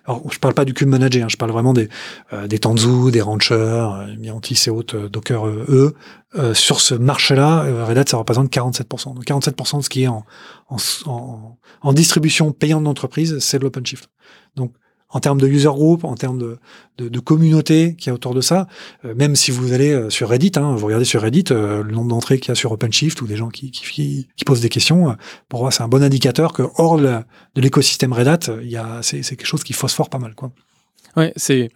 [0.05, 1.87] Alors, je parle pas du cube managé, hein, je parle vraiment des,
[2.47, 3.87] des Tanzu, des Rancher,
[4.19, 5.95] Mirantis et autres, Docker eux.
[6.53, 9.15] sur ce marché-là, Red Hat, ça représente 47%.
[9.15, 10.25] Donc 47% de ce qui est en,
[10.67, 14.09] en, en, en distribution payante d'entreprise, c'est de l'OpenShift.
[14.57, 14.73] Donc
[15.11, 16.39] en termes de user group, en termes
[16.97, 18.67] de, communauté qui est autour de ça.
[19.05, 21.91] Euh, même si vous allez euh, sur Reddit, hein, vous regardez sur Reddit euh, le
[21.91, 23.71] nombre d'entrées qu'il y a sur OpenShift ou des gens qui,
[24.45, 25.15] posent des questions,
[25.49, 27.21] pour moi c'est un bon indicateur que hors de
[27.55, 30.51] l'écosystème Red Hat, il y a c'est quelque chose qui phosphore pas mal quoi.
[31.15, 31.69] Ouais, c'est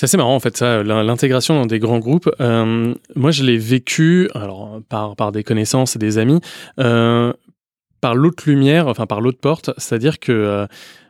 [0.00, 2.30] assez marrant en fait ça, l'intégration dans des grands groupes.
[2.40, 6.40] Moi, je l'ai vécu alors par par des connaissances et des amis
[6.76, 10.66] par l'autre lumière, enfin par l'autre porte, c'est-à-dire que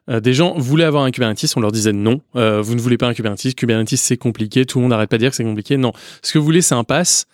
[0.09, 2.98] euh, des gens voulaient avoir un Kubernetes, on leur disait non, euh, vous ne voulez
[2.98, 5.44] pas un Kubernetes, Kubernetes c'est compliqué, tout le monde n'arrête pas de dire que c'est
[5.44, 5.76] compliqué.
[5.76, 5.92] Non,
[6.22, 7.26] ce que vous voulez c'est un pass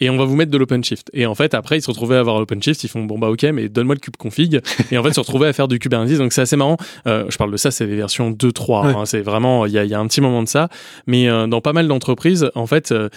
[0.00, 1.10] et on va vous mettre de l'OpenShift.
[1.12, 3.44] Et en fait, après, ils se retrouvaient à avoir l'OpenShift, ils font bon bah ok,
[3.44, 4.60] mais donne-moi le kube config.
[4.90, 6.18] et en fait, ils se retrouvaient à faire du Kubernetes.
[6.18, 6.76] Donc c'est assez marrant.
[7.06, 8.86] Euh, je parle de ça, c'est les versions 2.3.
[8.86, 8.94] Ouais.
[8.94, 10.68] Hein, c'est vraiment, il y a, y a, un petit moment de ça.
[11.06, 13.08] Mais euh, dans pas mal d'entreprises, en fait, euh,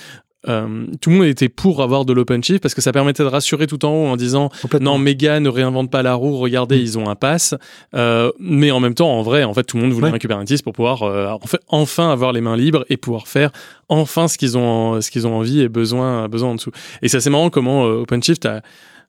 [0.48, 3.66] euh, tout le monde était pour avoir de l'OpenShift parce que ça permettait de rassurer
[3.66, 6.82] tout en haut en disant non méga ne réinvente pas la roue regardez mmh.
[6.82, 7.56] ils ont un pass
[7.96, 10.16] euh, mais en même temps en vrai en fait tout le monde voulait ouais.
[10.16, 13.52] un Kubernetes pour pouvoir euh, en fait, enfin avoir les mains libres et pouvoir faire
[13.90, 16.72] enfin ce qu'ils ont ce qu'ils ont envie et besoin besoin en dessous
[17.02, 18.62] et c'est assez marrant comment OpenShift a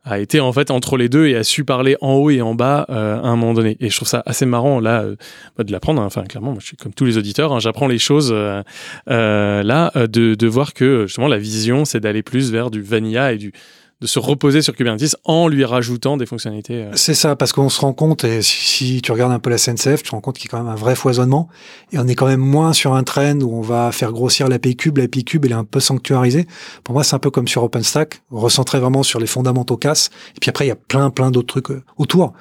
[0.09, 2.55] a été en fait entre les deux et a su parler en haut et en
[2.55, 3.77] bas euh, à un moment donné.
[3.81, 5.17] Et je trouve ça assez marrant là euh,
[5.63, 6.03] de l'apprendre.
[6.03, 6.07] Hein.
[6.07, 8.63] Enfin, clairement, moi, je suis comme tous les auditeurs, hein, j'apprends les choses euh
[9.09, 13.39] là, de, de voir que justement la vision, c'est d'aller plus vers du vanilla et
[13.39, 13.53] du
[14.01, 16.85] de se reposer sur Kubernetes en lui rajoutant des fonctionnalités.
[16.85, 16.91] Euh.
[16.95, 20.03] C'est ça, parce qu'on se rend compte, et si tu regardes un peu la SNCF,
[20.03, 21.49] tu te rends compte qu'il y a quand même un vrai foisonnement,
[21.93, 24.77] et on est quand même moins sur un trend où on va faire grossir l'API
[24.77, 26.47] Cube, l'API Cube, elle est un peu sanctuarisée.
[26.85, 30.41] Pour moi, c'est un peu comme sur OpenStack, recentrer vraiment sur les fondamentaux CAS, et
[30.41, 32.35] puis après, il y a plein, plein d'autres trucs euh, autour.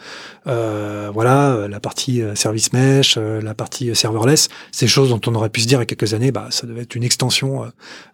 [0.46, 5.34] Euh, voilà, euh, la partie service mesh, la partie serverless, c'est des choses dont on
[5.34, 7.66] aurait pu se dire il y a quelques années, bah, ça devait être une extension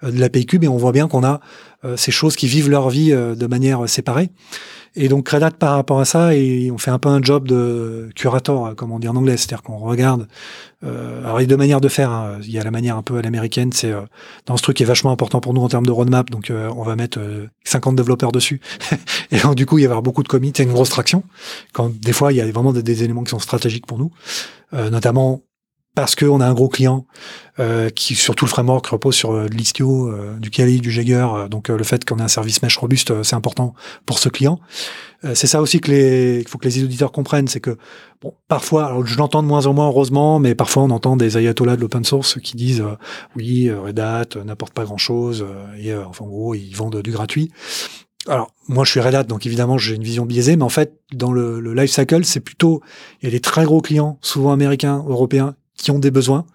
[0.01, 1.41] de l'API Cube, et on voit bien qu'on a
[1.97, 4.29] ces choses qui vivent leur vie de manière séparée.
[4.95, 8.09] Et donc Red par rapport à ça, et on fait un peu un job de
[8.15, 10.27] curator, comme on dit en anglais, c'est-à-dire qu'on regarde.
[10.83, 12.11] Euh, alors il y a deux manières de faire.
[12.11, 12.37] Hein.
[12.43, 14.01] Il y a la manière un peu à l'américaine, c'est euh,
[14.45, 16.29] dans ce truc qui est vachement important pour nous en termes de roadmap.
[16.29, 17.19] Donc euh, on va mettre
[17.63, 18.61] 50 développeurs dessus.
[19.31, 21.23] et donc du coup il y avoir beaucoup de commits, c'est une grosse traction.
[21.73, 24.11] Quand des fois il y a vraiment des éléments qui sont stratégiques pour nous,
[24.71, 25.41] notamment
[25.95, 27.05] parce qu'on a un gros client
[27.59, 31.33] euh, qui, sur tout le framework, repose sur euh, l'Istio, euh, du Kali, du Jaeger.
[31.33, 33.75] Euh, donc le fait qu'on ait un service mesh robuste, c'est important
[34.05, 34.59] pour ce client.
[35.35, 37.77] c'est ça aussi que les, qu'il faut que les auditeurs comprennent, c'est que
[38.21, 41.37] bon, parfois, alors je l'entends de moins en moins heureusement, mais parfois on entend des
[41.37, 42.83] ayatollahs de l'open source qui disent
[43.35, 45.45] oui, Red Hat n'apporte pas grand chose
[45.77, 47.51] et enfin en gros ils vendent du gratuit.
[48.27, 50.97] Alors, moi, je suis Red Hat, donc évidemment, j'ai une vision biaisée, mais en fait,
[51.11, 52.81] dans le, le life cycle, c'est plutôt,
[53.21, 56.45] il y a des très gros clients, souvent américains, européens, qui ont des besoins.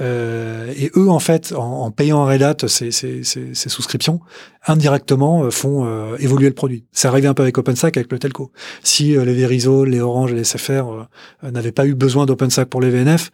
[0.00, 4.20] Euh, et eux, en fait, en, payant à Red Hat ces, ces, ces, ces souscriptions,
[4.66, 6.84] indirectement euh, font euh, évoluer le produit.
[6.90, 8.50] C'est arrivé un peu avec OpenStack, avec le telco.
[8.82, 11.06] Si les Verizon, les Orange et les SFR
[11.44, 13.30] n'avaient pas eu besoin d'OpenStack pour les VNF,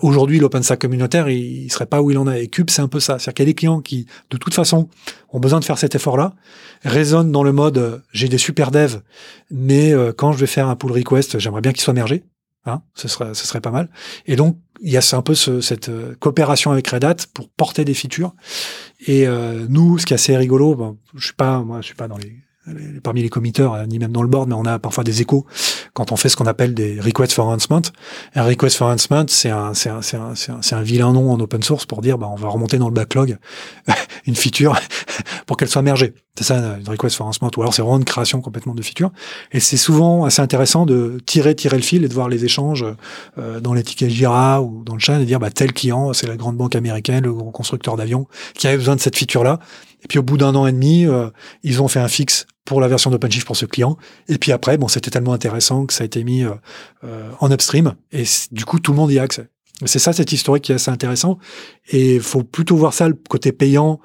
[0.00, 2.44] aujourd'hui, l'OpenStack communautaire, il, il serait pas où il en est.
[2.44, 3.18] Et Cube, c'est un peu ça.
[3.18, 4.88] C'est-à-dire qu'il y a des clients qui, de toute façon,
[5.30, 6.32] ont besoin de faire cet effort-là,
[6.84, 9.02] résonnent dans le mode j'ai des super devs,
[9.50, 12.24] mais quand je vais faire un pull request, j'aimerais bien qu'il soit mergé.
[12.68, 13.88] Hein, ce serait, ce serait pas mal.
[14.26, 17.48] Et donc, il y a un peu ce, cette euh, coopération avec Red Hat pour
[17.48, 18.34] porter des features.
[19.06, 21.94] Et euh, nous, ce qui est assez rigolo, bon, je suis pas, moi, je suis
[21.94, 22.36] pas dans les
[23.02, 25.46] parmi les committeurs, euh, ni même dans le board, mais on a parfois des échos
[25.94, 27.82] quand on fait ce qu'on appelle des requests for enhancement.
[28.34, 31.40] Un request for enhancement, c'est un, c'est un, c'est un, c'est un, vilain nom en
[31.40, 33.38] open source pour dire, bah, on va remonter dans le backlog
[34.26, 34.78] une feature
[35.46, 36.14] pour qu'elle soit mergée.
[36.36, 37.50] C'est ça, une request for enhancement.
[37.56, 39.10] Ou alors c'est vraiment une création complètement de feature.
[39.52, 42.86] Et c'est souvent assez intéressant de tirer, tirer le fil et de voir les échanges
[43.38, 46.36] euh, dans l'étiquette Jira ou dans le chat et dire, bah, tel client, c'est la
[46.36, 49.58] grande banque américaine, le gros constructeur d'avions, qui avait besoin de cette feature-là.
[50.02, 51.30] Et puis au bout d'un an et demi, euh,
[51.62, 53.96] ils ont fait un fixe pour la version d'OpenShift pour ce client.
[54.28, 56.50] Et puis après, bon, c'était tellement intéressant que ça a été mis euh,
[57.04, 57.94] euh, en upstream.
[58.12, 59.48] Et du coup, tout le monde y a accès.
[59.86, 61.38] C'est ça, cette historique qui est assez intéressant.
[61.88, 64.00] Et il faut plutôt voir ça, le côté payant,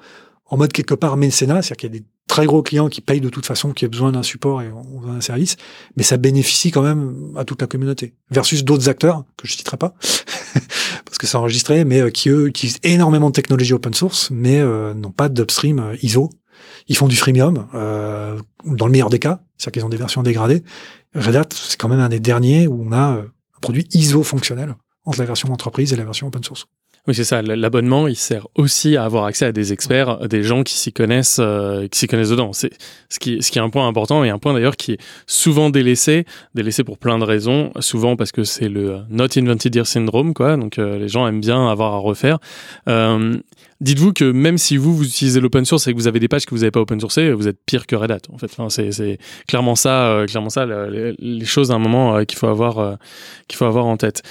[0.46, 1.62] en mode quelque part mécénat.
[1.62, 3.88] C'est-à-dire qu'il y a des très gros clients qui payent de toute façon, qui ont
[3.88, 4.70] besoin d'un support et
[5.06, 5.56] d'un service.
[5.96, 8.14] Mais ça bénéficie quand même à toute la communauté.
[8.30, 9.94] Versus d'autres acteurs, que je citerai pas,
[11.04, 14.62] parce que c'est enregistré, mais euh, qui, eux, utilisent énormément de technologies open source, mais
[14.94, 16.30] n'ont pas d'upstream ISO
[16.88, 20.22] ils font du freemium, euh, dans le meilleur des cas, c'est-à-dire qu'ils ont des versions
[20.22, 20.62] dégradées.
[21.14, 24.22] Red Hat, c'est quand même un des derniers où on a euh, un produit ISO
[24.22, 24.74] fonctionnel
[25.04, 26.66] entre la version entreprise et la version open source.
[27.06, 27.42] Oui, c'est ça.
[27.42, 31.36] L'abonnement, il sert aussi à avoir accès à des experts, des gens qui s'y connaissent,
[31.38, 32.54] euh, qui s'y connaissent dedans.
[32.54, 32.70] C'est
[33.10, 35.68] ce qui, ce qui est un point important et un point d'ailleurs qui est souvent
[35.68, 36.24] délaissé,
[36.54, 37.72] délaissé pour plein de raisons.
[37.80, 40.56] Souvent parce que c'est le not invented here syndrome, quoi.
[40.56, 42.38] Donc euh, les gens aiment bien avoir à refaire.
[42.88, 43.36] Euh,
[43.82, 46.46] Dites-vous que même si vous, vous utilisez l'open source et que vous avez des pages
[46.46, 48.20] que vous n'avez pas open sourcé, vous êtes pire que Red Hat.
[48.32, 52.38] En fait, enfin, c'est clairement ça, euh, clairement ça, les, choses à un moment qu'il
[52.38, 52.96] faut avoir,
[53.46, 54.22] qu'il faut avoir en tête.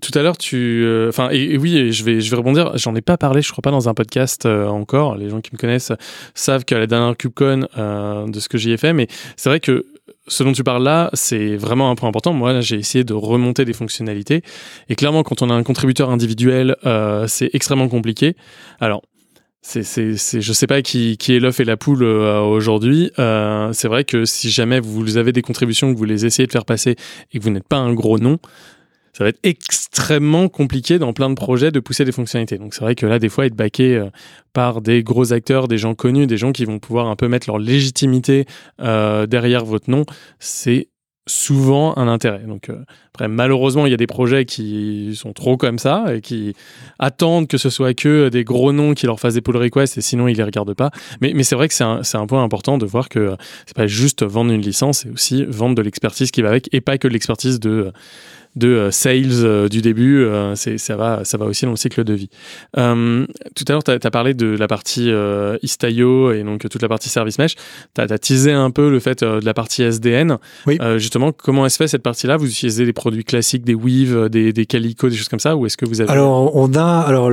[0.00, 2.76] Euh, tout à l'heure, tu, euh, enfin, et, oui, je vais, je vais rebondir.
[2.76, 5.16] J'en ai pas parlé, je crois pas dans un podcast euh, encore.
[5.16, 5.92] Les gens qui me connaissent
[6.34, 9.60] savent qu'à la dernière KubeCon, euh, de ce que j'y ai fait, mais c'est vrai
[9.60, 9.86] que
[10.26, 12.32] ce dont tu parles là, c'est vraiment un point important.
[12.32, 14.42] Moi, j'ai essayé de remonter des fonctionnalités,
[14.88, 16.76] et clairement, quand on a un contributeur individuel,
[17.26, 18.36] c'est extrêmement compliqué.
[18.80, 19.02] Alors,
[19.62, 23.10] c'est, c'est, je sais pas qui est l'œuf et la poule aujourd'hui.
[23.16, 26.64] c'est vrai que si jamais vous avez des contributions que vous les essayez de faire
[26.64, 26.94] passer
[27.32, 28.38] et que vous n'êtes pas un gros nom,
[29.20, 32.56] ça va être extrêmement compliqué dans plein de projets de pousser des fonctionnalités.
[32.56, 34.08] Donc c'est vrai que là, des fois, être backé euh,
[34.54, 37.46] par des gros acteurs, des gens connus, des gens qui vont pouvoir un peu mettre
[37.46, 38.46] leur légitimité
[38.80, 40.06] euh, derrière votre nom,
[40.38, 40.88] c'est
[41.28, 42.44] souvent un intérêt.
[42.46, 46.22] Donc euh, après, malheureusement, il y a des projets qui sont trop comme ça et
[46.22, 46.54] qui
[46.98, 50.00] attendent que ce soit que des gros noms qui leur fassent des pull requests et
[50.00, 50.90] sinon ils les regardent pas.
[51.20, 54.50] Mais, c'est vrai que c'est un, point important de voir que c'est pas juste vendre
[54.50, 57.92] une licence, c'est aussi vendre de l'expertise qui va avec et pas que l'expertise de
[58.56, 62.04] de euh, sales euh, du début, euh, ça va ça va aussi dans le cycle
[62.04, 62.30] de vie.
[62.74, 65.10] tout à l'heure, tu as, parlé de la partie
[65.62, 67.54] Istio et donc toute la partie service mesh.
[67.94, 70.38] Tu as, teasé un peu le fait de la partie SDN.
[70.66, 70.78] Oui.
[70.96, 72.36] justement, comment est-ce fait cette partie-là?
[72.36, 75.66] Vous utilisez des produits classiques, des Weave, des, des Calico, des choses comme ça, ou
[75.66, 77.30] est-ce que vous avez Alors, on a alors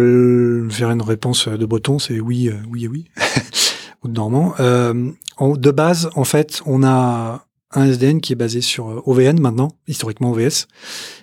[0.70, 3.06] faire une réponse de breton, c'est oui, oui et oui,
[4.04, 4.54] ou de normand.
[4.60, 9.70] de base, en fait, on a un SDN qui est basé sur euh, OVN maintenant,
[9.88, 10.68] historiquement OVS,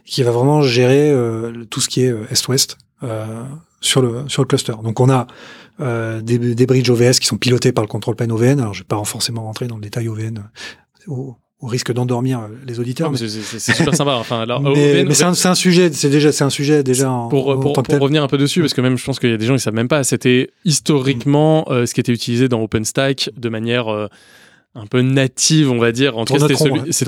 [0.04, 2.78] qui va vraiment gérer euh, tout ce qui est euh, Est-Ouest
[3.80, 4.72] sur le sur le cluster.
[4.82, 5.26] Donc on a
[6.22, 8.60] des, des bridges OVS qui sont pilotés par le control plane OVN.
[8.60, 10.38] Alors je vais pas forcément rentrer dans le détail OVN
[11.06, 13.10] au, risque d'endormir les auditeurs.
[13.10, 13.18] mais...
[13.18, 14.12] C'est super sympa.
[14.16, 17.10] Enfin, alors, mais, c'est un, un, sujet, c'est déjà, c'est un sujet déjà.
[17.10, 19.34] En, pour, pour, pour revenir un peu dessus, parce que même je pense qu'il y
[19.34, 20.02] a des gens qui savent même pas.
[20.04, 24.08] C'était historiquement ce qui était utilisé dans OpenStack de manière
[24.76, 26.18] un peu native, on va dire.
[26.18, 26.56] En tout cas, c'était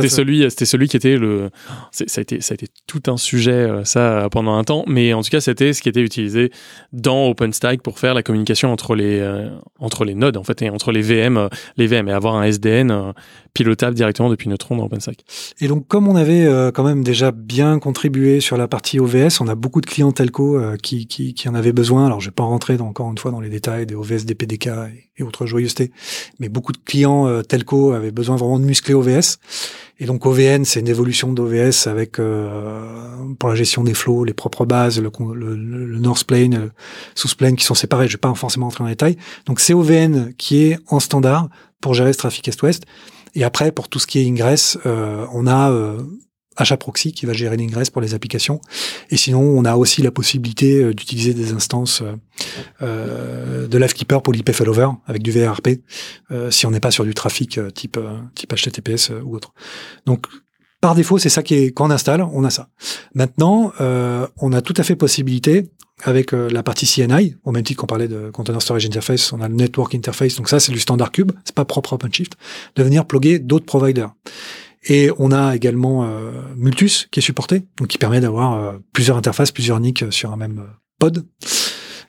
[0.09, 1.51] celui, c'était celui, qui était le.
[1.91, 5.12] Ça a été, ça a été tout un sujet euh, ça pendant un temps, mais
[5.12, 6.53] en tout cas, c'était ce qui était utilisé
[6.93, 9.49] dans OpenStack pour faire la communication entre les euh,
[9.81, 12.45] entre les nodes en fait et entre les VM, euh, les VM et avoir un
[12.45, 13.12] SDN
[13.53, 15.25] pilotable directement depuis Neutron dans OpenStack.
[15.61, 19.49] Et donc, comme on avait quand même déjà bien contribué sur la partie OVS, on
[19.49, 22.05] a beaucoup de clients telco qui, qui, qui en avaient besoin.
[22.05, 24.35] Alors, je vais pas rentrer dans, encore une fois dans les détails des OVS, des
[24.35, 24.69] PDK
[25.19, 25.91] et, autres joyeusetés,
[26.39, 29.38] mais beaucoup de clients telco telco avait besoin vraiment de muscler OVS.
[29.98, 32.84] Et donc OVN, c'est une évolution d'OVS avec euh,
[33.38, 35.11] pour la gestion des flows, les propres bases, le,
[35.98, 36.70] North Plane, le
[37.14, 38.07] South Plane qui sont séparés.
[38.07, 39.16] Je vais pas forcément entrer en détail.
[39.46, 41.48] Donc c'est OVN qui est en standard
[41.80, 42.84] pour gérer ce trafic Est-Ouest.
[43.34, 45.98] Et après, pour tout ce qui est ingress, euh, on a euh,
[46.57, 48.61] HAProxy qui va gérer l'ingress pour les applications.
[49.11, 52.02] Et sinon, on a aussi la possibilité euh, d'utiliser des instances
[52.82, 55.80] euh, de LiveKeeper pour l'IP failover avec du VRP
[56.50, 57.98] si on n'est pas sur du trafic type
[58.34, 59.54] type HTTPS ou autre.
[60.04, 60.26] Donc
[60.80, 62.68] par défaut, c'est ça qui est quand on installe, on a ça.
[63.14, 65.70] Maintenant, on a tout à fait possibilité
[66.02, 69.48] avec la partie CNI, au même titre qu'on parlait de Container Storage Interface, on a
[69.48, 72.36] le Network Interface, donc ça c'est du standard cube, c'est pas propre à OpenShift,
[72.76, 74.11] de venir plugger d'autres providers.
[74.89, 79.16] Et on a également euh, Multus qui est supporté, donc qui permet d'avoir euh, plusieurs
[79.16, 81.26] interfaces, plusieurs NIC sur un même euh, pod.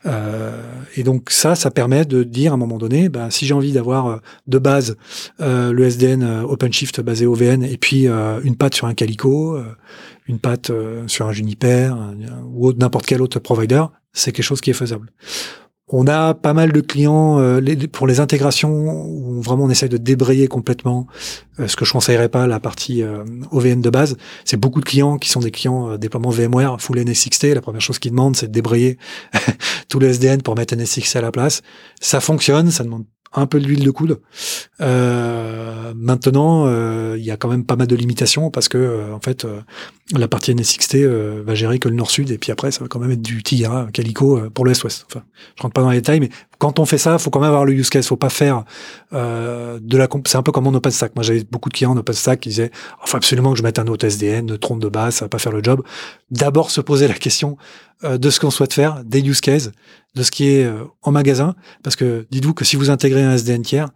[0.06, 0.62] Euh,
[0.96, 3.74] et donc ça, ça permet de dire à un moment donné, bah, si j'ai envie
[3.74, 4.96] d'avoir de base
[5.40, 9.58] le SDN OpenShift basé OVN et puis une patte sur un Calico,
[10.28, 10.72] une patte
[11.08, 11.98] sur un Juniper
[12.54, 15.12] ou n'importe quel autre provider, c'est quelque chose qui est faisable.
[15.90, 17.62] On a pas mal de clients euh,
[17.94, 21.08] pour les intégrations où vraiment on essaye de débrayer complètement
[21.62, 24.18] euh, ce que je conseillerais pas la partie euh, OVN de base.
[24.44, 27.54] C'est beaucoup de clients qui sont des clients déploiement VMware full NSXT.
[27.54, 28.98] La première chose qu'ils demandent, c'est de débrayer
[29.88, 31.62] tout le SDN pour mettre NSXT à la place.
[32.02, 34.20] Ça fonctionne, ça demande un peu d'huile de coude.
[34.82, 39.14] Euh, maintenant, euh, il y a quand même pas mal de limitations parce que euh,
[39.14, 39.46] en fait,
[40.16, 40.98] la partie NSXT
[41.46, 43.88] va gérer que le nord-sud et puis après, ça va quand même être du Tigara
[43.92, 45.24] Calico pour le ouest Enfin,
[45.56, 47.66] je rentre pas dans les détails, mais quand on fait ça, faut quand même avoir
[47.66, 48.08] le use case.
[48.08, 48.64] Faut pas faire
[49.12, 50.08] de la.
[50.26, 51.16] C'est un peu comme en OpenStack.
[51.16, 53.80] Moi, j'avais beaucoup de clients en OpenStack qui disaient, oh, faut absolument que je mette
[53.80, 55.84] un autre SDN, de trompe de base, ça va pas faire le job.
[56.32, 57.58] D'abord, se poser la question
[58.04, 59.72] de ce qu'on souhaite faire, des use cases
[60.18, 63.34] de ce qui est euh, en magasin, parce que dites-vous que si vous intégrez un
[63.34, 63.90] SDN tiers,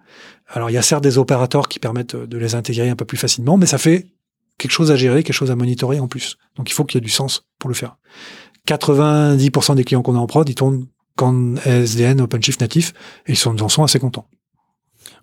[0.47, 3.17] alors il y a certes des opérateurs qui permettent de les intégrer un peu plus
[3.17, 4.07] facilement, mais ça fait
[4.57, 6.37] quelque chose à gérer, quelque chose à monitorer en plus.
[6.55, 7.97] Donc il faut qu'il y ait du sens pour le faire.
[8.67, 10.85] 90% des clients qu'on a en prod, ils tournent
[11.21, 12.93] qu'en SDN OpenShift natif
[13.27, 14.25] et ils sont, en sont assez contents.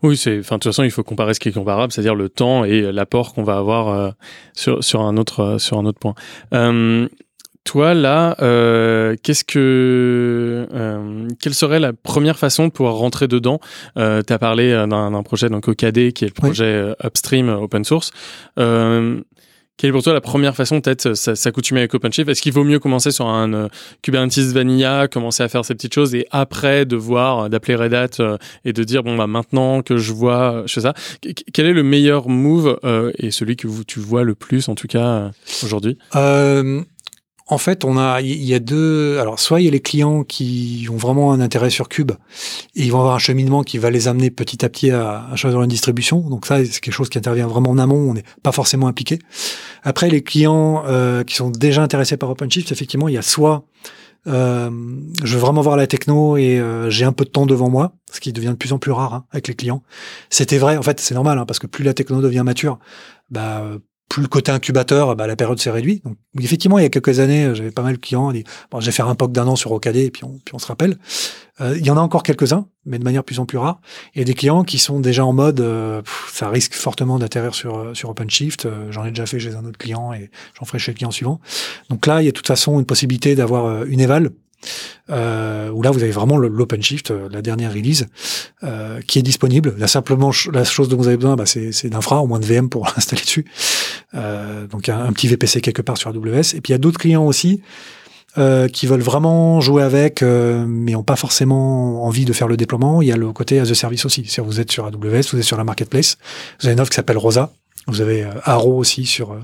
[0.03, 2.28] Oui, c'est, enfin, de toute façon, il faut comparer ce qui est comparable, c'est-à-dire le
[2.28, 4.11] temps et l'apport qu'on va avoir euh,
[4.55, 6.14] sur, sur un autre, euh, sur un autre point.
[7.64, 13.61] Toi, là, euh, qu'est-ce que, euh, quelle serait la première façon de pouvoir rentrer dedans?
[13.99, 17.51] Euh, Tu as parlé euh, d'un projet donc OKD qui est le projet euh, Upstream
[17.51, 18.11] open source.
[19.78, 22.78] Quelle est pour toi la première façon peut-être s'accoutumer avec OpenShift Est-ce qu'il vaut mieux
[22.78, 23.68] commencer sur un
[24.02, 28.38] Kubernetes Vanilla, commencer à faire ces petites choses et après de voir, d'appeler Red Hat
[28.64, 30.94] et de dire bon bah maintenant que je vois, je fais ça.
[31.52, 32.78] Quel est le meilleur move
[33.18, 35.30] et celui que tu vois le plus en tout cas
[35.62, 35.96] aujourd'hui?
[37.51, 39.18] En fait, on a, il y a deux.
[39.18, 42.12] Alors, soit il y a les clients qui ont vraiment un intérêt sur Cube
[42.74, 45.62] et ils vont avoir un cheminement qui va les amener petit à petit à, choisir
[45.62, 46.20] une distribution.
[46.20, 48.11] Donc ça, c'est quelque chose qui intervient vraiment en amont.
[48.11, 49.18] On n'est pas forcément impliqué.
[49.82, 53.64] Après, les clients euh, qui sont déjà intéressés par OpenShift, effectivement, il y a soit
[54.26, 54.70] euh,
[55.24, 57.92] je veux vraiment voir la techno et euh, j'ai un peu de temps devant moi,
[58.12, 59.82] ce qui devient de plus en plus rare hein, avec les clients.
[60.28, 62.78] C'était vrai, en fait, c'est normal hein, parce que plus la techno devient mature,
[63.30, 63.64] bah,
[64.18, 66.04] le côté incubateur, bah, la période s'est réduite.
[66.04, 68.86] Donc, effectivement, il y a quelques années, j'avais pas mal de clients dit, bon, je
[68.86, 70.98] vais faire un POC d'un an sur OKD et puis on, puis on se rappelle.
[71.60, 73.80] Euh, il y en a encore quelques-uns, mais de manière plus en plus rare.
[74.16, 76.02] A des clients qui sont déjà en mode, euh,
[76.32, 78.68] ça risque fortement d'atterrir sur, euh, sur OpenShift.
[78.90, 81.40] j'en ai déjà fait chez un autre client et j'en ferai chez le client suivant.
[81.90, 84.30] Donc là, il y a de toute façon une possibilité d'avoir une éval
[85.10, 88.06] euh, où là vous avez vraiment l'OpenShift, euh, la dernière release,
[88.62, 89.74] euh, qui est disponible.
[89.78, 92.68] Là simplement la chose dont vous avez besoin, bah, c'est d'infra, au moins de VM
[92.68, 93.46] pour l'installer dessus.
[94.14, 96.54] Euh, donc un, un, petit VPC quelque part sur AWS.
[96.54, 97.62] Et puis il y a d'autres clients aussi
[98.38, 102.56] euh, qui veulent vraiment jouer avec, euh, mais ont pas forcément envie de faire le
[102.56, 103.02] déploiement.
[103.02, 104.24] Il y a le côté as a service aussi.
[104.26, 106.16] Si vous êtes sur AWS, vous êtes sur la marketplace,
[106.61, 107.52] vous avez une offre qui s'appelle Rosa.
[107.86, 109.38] Vous avez Arrow aussi sur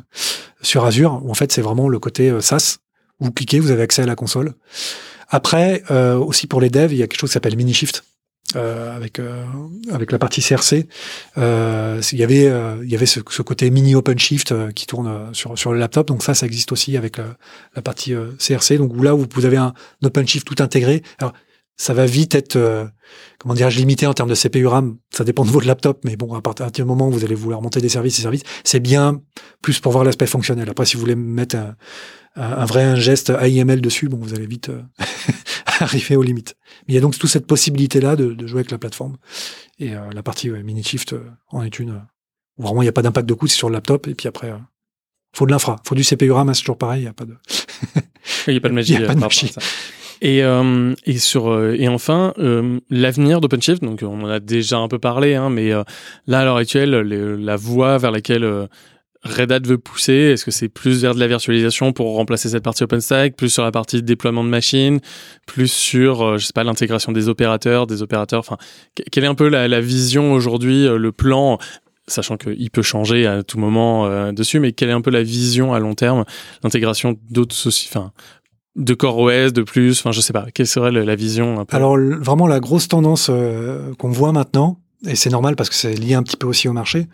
[0.60, 2.76] sur Azure, où en fait c'est vraiment le côté SaaS
[3.20, 4.54] vous cliquez, vous avez accès à la console.
[5.28, 8.04] Après, euh, aussi pour les devs, il y a quelque chose qui s'appelle Minishift.
[8.56, 9.42] Euh, avec euh,
[9.90, 10.86] avec la partie CRC,
[11.38, 12.44] euh, il y avait
[12.82, 16.22] il y avait ce, ce côté mini OpenShift qui tourne sur sur le laptop, donc
[16.22, 17.16] ça ça existe aussi avec
[17.74, 19.72] la, partie CRC, donc là où vous avez un,
[20.04, 21.02] OpenShift tout intégré.
[21.18, 21.32] Alors
[21.76, 22.88] ça va vite être
[23.38, 26.34] comment dirais-je limité en termes de CPU RAM, ça dépend de votre laptop, mais bon
[26.34, 29.20] à partir du moment où vous allez vouloir monter des services et services, c'est bien
[29.62, 30.68] plus pour voir l'aspect fonctionnel.
[30.70, 31.74] Après si vous voulez mettre un,
[32.36, 34.82] un vrai geste AIML dessus, bon, vous allez vite euh,
[35.80, 36.56] arriver aux limites.
[36.86, 39.16] Mais il y a donc toute cette possibilité-là de, de, jouer avec la plateforme.
[39.78, 42.02] Et euh, la partie mini shift euh, en est une
[42.58, 44.06] où vraiment il n'y a pas d'impact de coût, c'est sur le laptop.
[44.08, 44.52] Et puis après,
[45.34, 47.36] faut de l'infra, faut du CPU RAM, c'est toujours pareil, il n'y a pas de.
[48.46, 48.94] il n'y a pas de magie.
[48.94, 49.52] Il a pas de magie.
[50.20, 54.88] Et, euh, et sur et enfin euh, l'avenir d'OpenShift donc on en a déjà un
[54.88, 55.70] peu parlé hein, mais
[56.26, 58.68] là à l'heure actuelle la voie vers laquelle
[59.24, 62.62] Red Hat veut pousser Est-ce que c'est plus vers de la virtualisation pour remplacer cette
[62.62, 65.00] partie OpenStack, plus sur la partie déploiement de machines,
[65.46, 68.40] plus sur, euh, je sais pas, l'intégration des opérateurs, des opérateurs.
[68.40, 68.58] Enfin,
[69.10, 71.58] quelle est un peu la, vision aujourd'hui, euh, le plan
[72.06, 75.72] sachant qu'il peut changer à tout moment dessus, mais quelle est un peu la vision
[75.72, 76.26] à long terme,
[76.62, 77.56] l'intégration d'autres
[77.88, 78.12] enfin
[78.76, 82.46] de Core OS de plus, enfin je sais pas, quelle serait la vision Alors vraiment
[82.46, 83.30] la grosse tendance
[83.98, 86.72] qu'on voit maintenant, et c'est normal parce que c'est lié un petit peu aussi au
[86.72, 87.06] marché,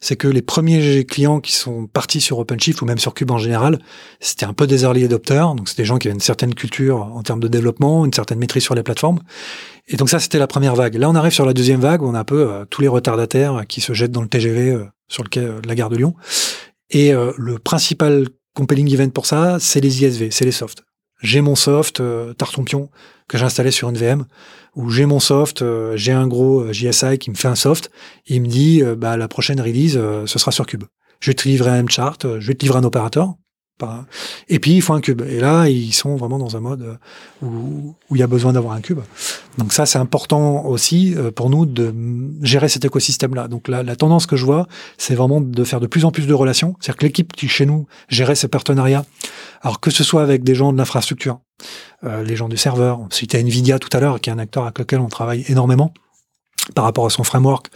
[0.00, 3.38] c'est que les premiers clients qui sont partis sur OpenShift ou même sur Cube en
[3.38, 3.78] général,
[4.20, 7.02] c'était un peu des early adopters, donc c'est des gens qui avaient une certaine culture
[7.02, 9.20] en termes de développement, une certaine maîtrise sur les plateformes.
[9.88, 10.96] Et donc ça, c'était la première vague.
[10.96, 12.88] Là, on arrive sur la deuxième vague, où on a un peu euh, tous les
[12.88, 15.90] retardataires qui se jettent dans le TGV euh, sur le quai euh, de la gare
[15.90, 16.14] de Lyon.
[16.90, 20.85] Et le principal compelling event pour ça, c'est les ISV, c'est les softs.
[21.22, 22.02] J'ai mon soft
[22.36, 22.90] Tartompion
[23.28, 24.26] que j'ai installé sur une VM
[24.74, 27.90] où j'ai mon soft, euh, j'ai un gros euh, JSI qui me fait un soft,
[28.26, 30.84] il me dit euh, bah la prochaine release ce sera sur Cube.
[31.20, 33.34] Je vais te livrer un chart, je vais te livrer un opérateur,
[34.48, 35.22] et puis il faut un cube.
[35.22, 36.98] Et là, ils sont vraiment dans un mode
[37.42, 39.00] où, où il y a besoin d'avoir un cube.
[39.58, 41.94] Donc ça, c'est important aussi pour nous de
[42.42, 43.48] gérer cet écosystème-là.
[43.48, 44.66] Donc la, tendance que je vois,
[44.98, 46.74] c'est vraiment de faire de plus en plus de relations.
[46.80, 49.04] C'est-à-dire que l'équipe qui chez nous gérait ces partenariats,
[49.62, 51.40] alors que ce soit avec des gens de l'infrastructure,
[52.04, 53.00] euh, les gens du serveur.
[53.00, 55.92] On citait Nvidia tout à l'heure, qui est un acteur avec lequel on travaille énormément
[56.74, 57.68] par rapport à son framework,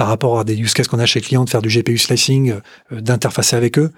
[0.00, 1.98] par rapport à des use cases qu'on a chez les clients, de faire du GPU
[1.98, 2.54] slicing,
[2.90, 3.92] euh, d'interfacer avec eux,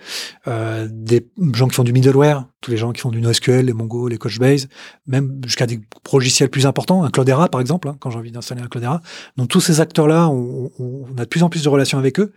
[0.48, 3.72] euh, des gens qui font du middleware, tous les gens qui font du NoSQL, les
[3.72, 4.66] Mongo, les Couchbase,
[5.06, 5.78] même jusqu'à des
[6.12, 9.00] logiciels plus importants, un Cloudera par exemple, hein, quand j'ai envie d'installer un Cloudera.
[9.36, 12.32] Donc tous ces acteurs-là, on, on, a de plus en plus de relations avec eux,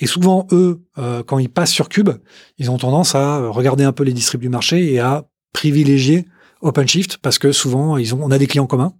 [0.00, 2.10] et souvent eux, euh, quand ils passent sur Cube,
[2.58, 6.26] ils ont tendance à regarder un peu les distribs du marché et à privilégier
[6.64, 8.94] OpenShift parce que souvent ils ont, on a des clients communs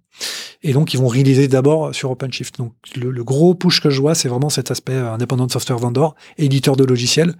[0.63, 2.57] et donc ils vont réaliser d'abord sur OpenShift.
[2.57, 6.15] Donc le, gros push que je vois, c'est vraiment cet aspect euh, indépendant software vendor,
[6.37, 7.35] éditeur de logiciels.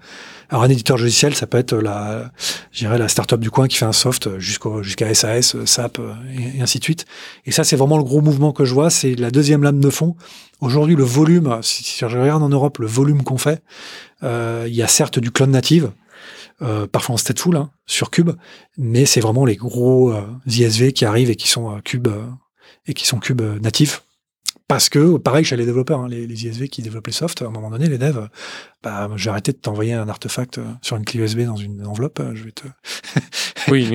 [0.50, 2.32] Alors un éditeur de logiciel, ça peut être la,
[2.72, 6.00] j'irais la startup du coin qui fait un soft jusqu'au jusqu'à SAS, SAP
[6.38, 7.06] et, ainsi de suite.
[7.46, 8.90] Et ça, c'est vraiment le gros mouvement que je vois.
[8.90, 10.16] C'est la deuxième lame de fond.
[10.62, 13.62] Aujourd'hui, le volume, si, je regarde en Europe, le volume qu'on fait,
[14.24, 15.92] euh, il y a certes du clone native,
[16.62, 18.32] euh, parfois en stateful hein, sur Cube,
[18.78, 22.08] mais c'est vraiment les gros euh, ISV qui arrivent et qui sont euh, Cube
[22.88, 24.04] et qui sont Cube natifs.
[24.68, 27.46] Parce que, pareil chez les développeurs, hein, les, les, ISV qui développent les softs, à
[27.46, 28.30] un moment donné, les devs,
[28.86, 32.22] bah, je vais arrêter de t'envoyer un artefact sur une clé USB dans une enveloppe,
[32.34, 32.64] je vais te...
[33.72, 33.86] oui,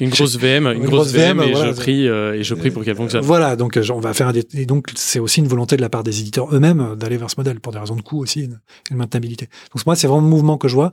[0.00, 3.24] une, grosse VM, une, grosse, VM, et, je prie, et je prie pour qu'elle fonctionne.
[3.24, 6.20] Voilà, donc on va faire et donc c'est aussi une volonté de la part des
[6.20, 8.60] éditeurs eux-mêmes d'aller vers ce modèle pour des raisons de coût aussi, une,
[8.90, 9.48] une maintenabilité.
[9.74, 10.92] Donc moi, c'est vraiment le mouvement que je vois.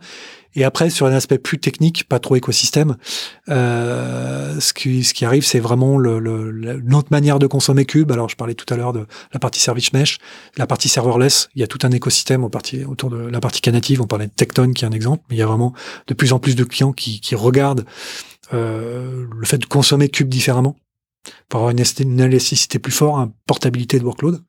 [0.55, 2.95] Et après, sur un aspect plus technique, pas trop écosystème,
[3.49, 8.11] euh, ce, qui, ce qui arrive, c'est vraiment le, le, autre manière de consommer Cube.
[8.11, 10.17] Alors, je parlais tout à l'heure de la partie service mesh,
[10.57, 11.49] la partie serverless.
[11.55, 14.01] Il y a tout un écosystème au parti, autour de la partie canative.
[14.01, 15.23] On parlait de Tecton, qui est un exemple.
[15.29, 15.73] Mais il y a vraiment
[16.07, 17.85] de plus en plus de clients qui, qui regardent
[18.53, 20.75] euh, le fait de consommer Cube différemment
[21.49, 24.43] pour avoir une, élasticité plus forte, une portabilité de workload.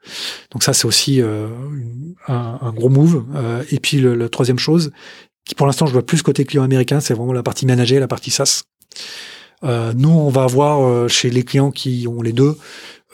[0.51, 1.49] Donc ça, c'est aussi euh,
[2.29, 3.24] un, un, gros move.
[3.35, 4.93] Euh, et puis la troisième chose,
[5.47, 8.09] qui pour l'instant je vois plus côté client américain, c'est vraiment la partie managée, la
[8.09, 8.64] partie SaaS.
[9.64, 12.57] Euh, nous, on va avoir euh, chez les clients qui ont les deux,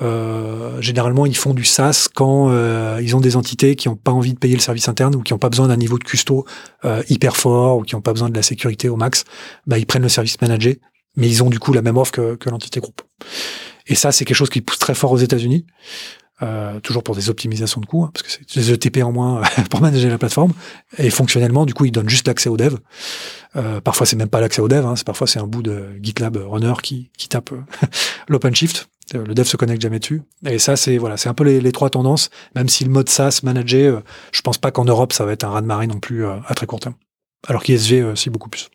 [0.01, 4.11] euh, généralement ils font du SaaS quand euh, ils ont des entités qui n'ont pas
[4.11, 6.47] envie de payer le service interne ou qui n'ont pas besoin d'un niveau de custo
[6.86, 9.24] euh, hyper fort ou qui n'ont pas besoin de la sécurité au max.
[9.66, 10.80] Bah, ils prennent le service managé,
[11.16, 13.03] mais ils ont du coup la même offre que, que l'entité groupe.
[13.86, 15.66] Et ça, c'est quelque chose qui pousse très fort aux États-Unis.
[16.43, 19.43] Euh, toujours pour des optimisations de coûts, hein, parce que c'est des ETP en moins
[19.70, 20.53] pour manager la plateforme.
[20.99, 22.76] Et fonctionnellement, du coup, ils donnent juste l'accès au dev.
[23.55, 26.36] Euh, parfois, c'est même pas l'accès au dev, hein, parfois c'est un bout de GitLab
[26.36, 27.61] runner qui, qui tape euh,
[28.28, 28.88] l'OpenShift.
[29.15, 30.23] Le dev se connecte jamais dessus.
[30.47, 32.31] Et ça, c'est voilà, c'est un peu les, trois tendances.
[32.55, 34.01] Même si le mode SaaS managé, euh,
[34.33, 36.37] je pense pas qu'en Europe ça va être un raz de marée non plus euh,
[36.47, 36.95] à très court terme.
[37.47, 38.71] Alors qu'ISV, euh, c'est beaucoup plus.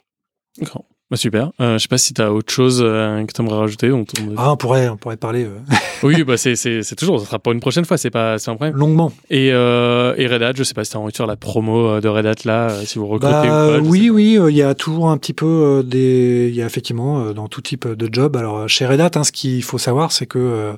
[0.59, 0.85] D'accord.
[1.09, 1.51] Bah super.
[1.61, 3.93] Euh, je sais pas si tu as autre chose euh, que tu aimerais rajouter.
[3.93, 4.03] On,
[4.35, 5.45] Ah, on pourrait, on pourrait parler.
[5.45, 5.57] Euh...
[6.03, 7.21] oui, bah c'est, c'est, c'est toujours.
[7.21, 7.97] Ça sera pas une prochaine fois.
[7.97, 8.75] C'est pas, c'est un problème.
[8.75, 9.13] Longuement.
[9.29, 11.37] Et, euh, et Red Hat, je sais pas si tu as envie de faire la
[11.37, 14.37] promo de Red Hat là, si vous recrutez bah, ou pas, Oui, oui.
[14.49, 16.47] Il y a toujours un petit peu des.
[16.49, 18.35] Il y a effectivement dans tout type de job.
[18.35, 20.73] Alors chez Red Hat, hein, ce qu'il faut savoir, c'est que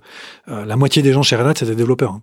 [0.48, 2.12] la moitié des gens chez Red Hat, c'est des développeurs.
[2.12, 2.22] Hein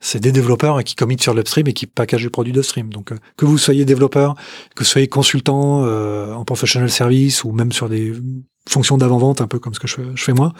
[0.00, 2.90] c'est des développeurs qui committent sur l'upstream et qui packagent le produit d'upstream.
[2.90, 4.34] Donc, euh, que vous soyez développeur,
[4.74, 8.14] que vous soyez consultant euh, en professional service ou même sur des
[8.68, 10.52] fonctions d'avant-vente, un peu comme ce que je, fais moi,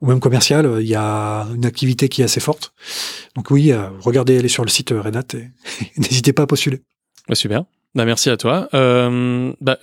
[0.00, 2.74] ou même commercial, il y a une activité qui est assez forte.
[3.34, 5.50] Donc oui, euh, regardez, allez sur le site Red Hat et
[5.96, 6.82] n'hésitez pas à postuler.
[7.32, 7.64] super.
[7.94, 8.68] Bah, merci à toi.
[8.74, 9.78] Euh, bah,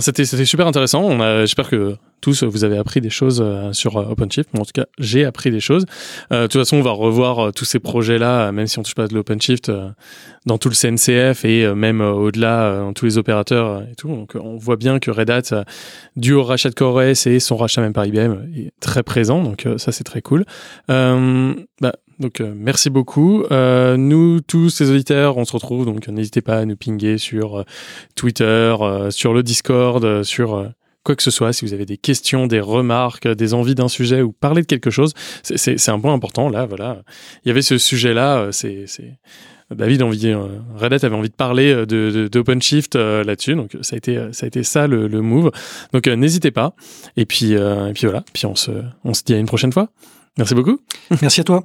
[0.00, 1.18] c'était super intéressant.
[1.40, 4.50] J'espère que tous vous avez appris des choses euh, sur euh, OpenShift.
[4.56, 5.86] en tout cas, j'ai appris des choses.
[6.32, 9.06] Euh, de toute façon, on va revoir tous ces projets-là, même si on touche pas
[9.06, 9.72] de l'OpenShift,
[10.46, 14.08] dans tout le CNCF et même au-delà, dans tous les opérateurs et tout.
[14.08, 15.64] Donc, on voit bien que Red Hat,
[16.16, 19.42] dû au rachat de CoreOS et son rachat même par IBM, est très présent.
[19.42, 20.44] Donc, ça, c'est très cool.
[20.88, 23.44] bah, Donc merci beaucoup.
[23.50, 27.64] nous tous ces auditeurs, on se retrouve donc n'hésitez pas à nous pinguer sur
[28.14, 28.74] Twitter,
[29.10, 30.70] sur le Discord, sur
[31.02, 34.22] quoi que ce soit, si vous avez des questions, des remarques, des envies d'un sujet
[34.22, 36.48] ou parler de quelque chose, c'est un point important.
[36.48, 37.02] Là, voilà,
[37.44, 38.50] il y avait ce sujet-là.
[38.52, 38.86] C'est
[39.74, 43.76] David envie, euh, Red Hat avait envie de parler euh, de, d'OpenShift euh, là-dessus, donc
[43.82, 45.50] ça a été ça le, move.
[45.92, 46.74] Donc n'hésitez pas.
[47.16, 48.24] Et puis voilà.
[48.32, 48.72] Puis on se
[49.24, 49.90] dit à une prochaine fois.
[50.38, 50.80] Merci beaucoup.
[51.22, 51.64] Merci à toi.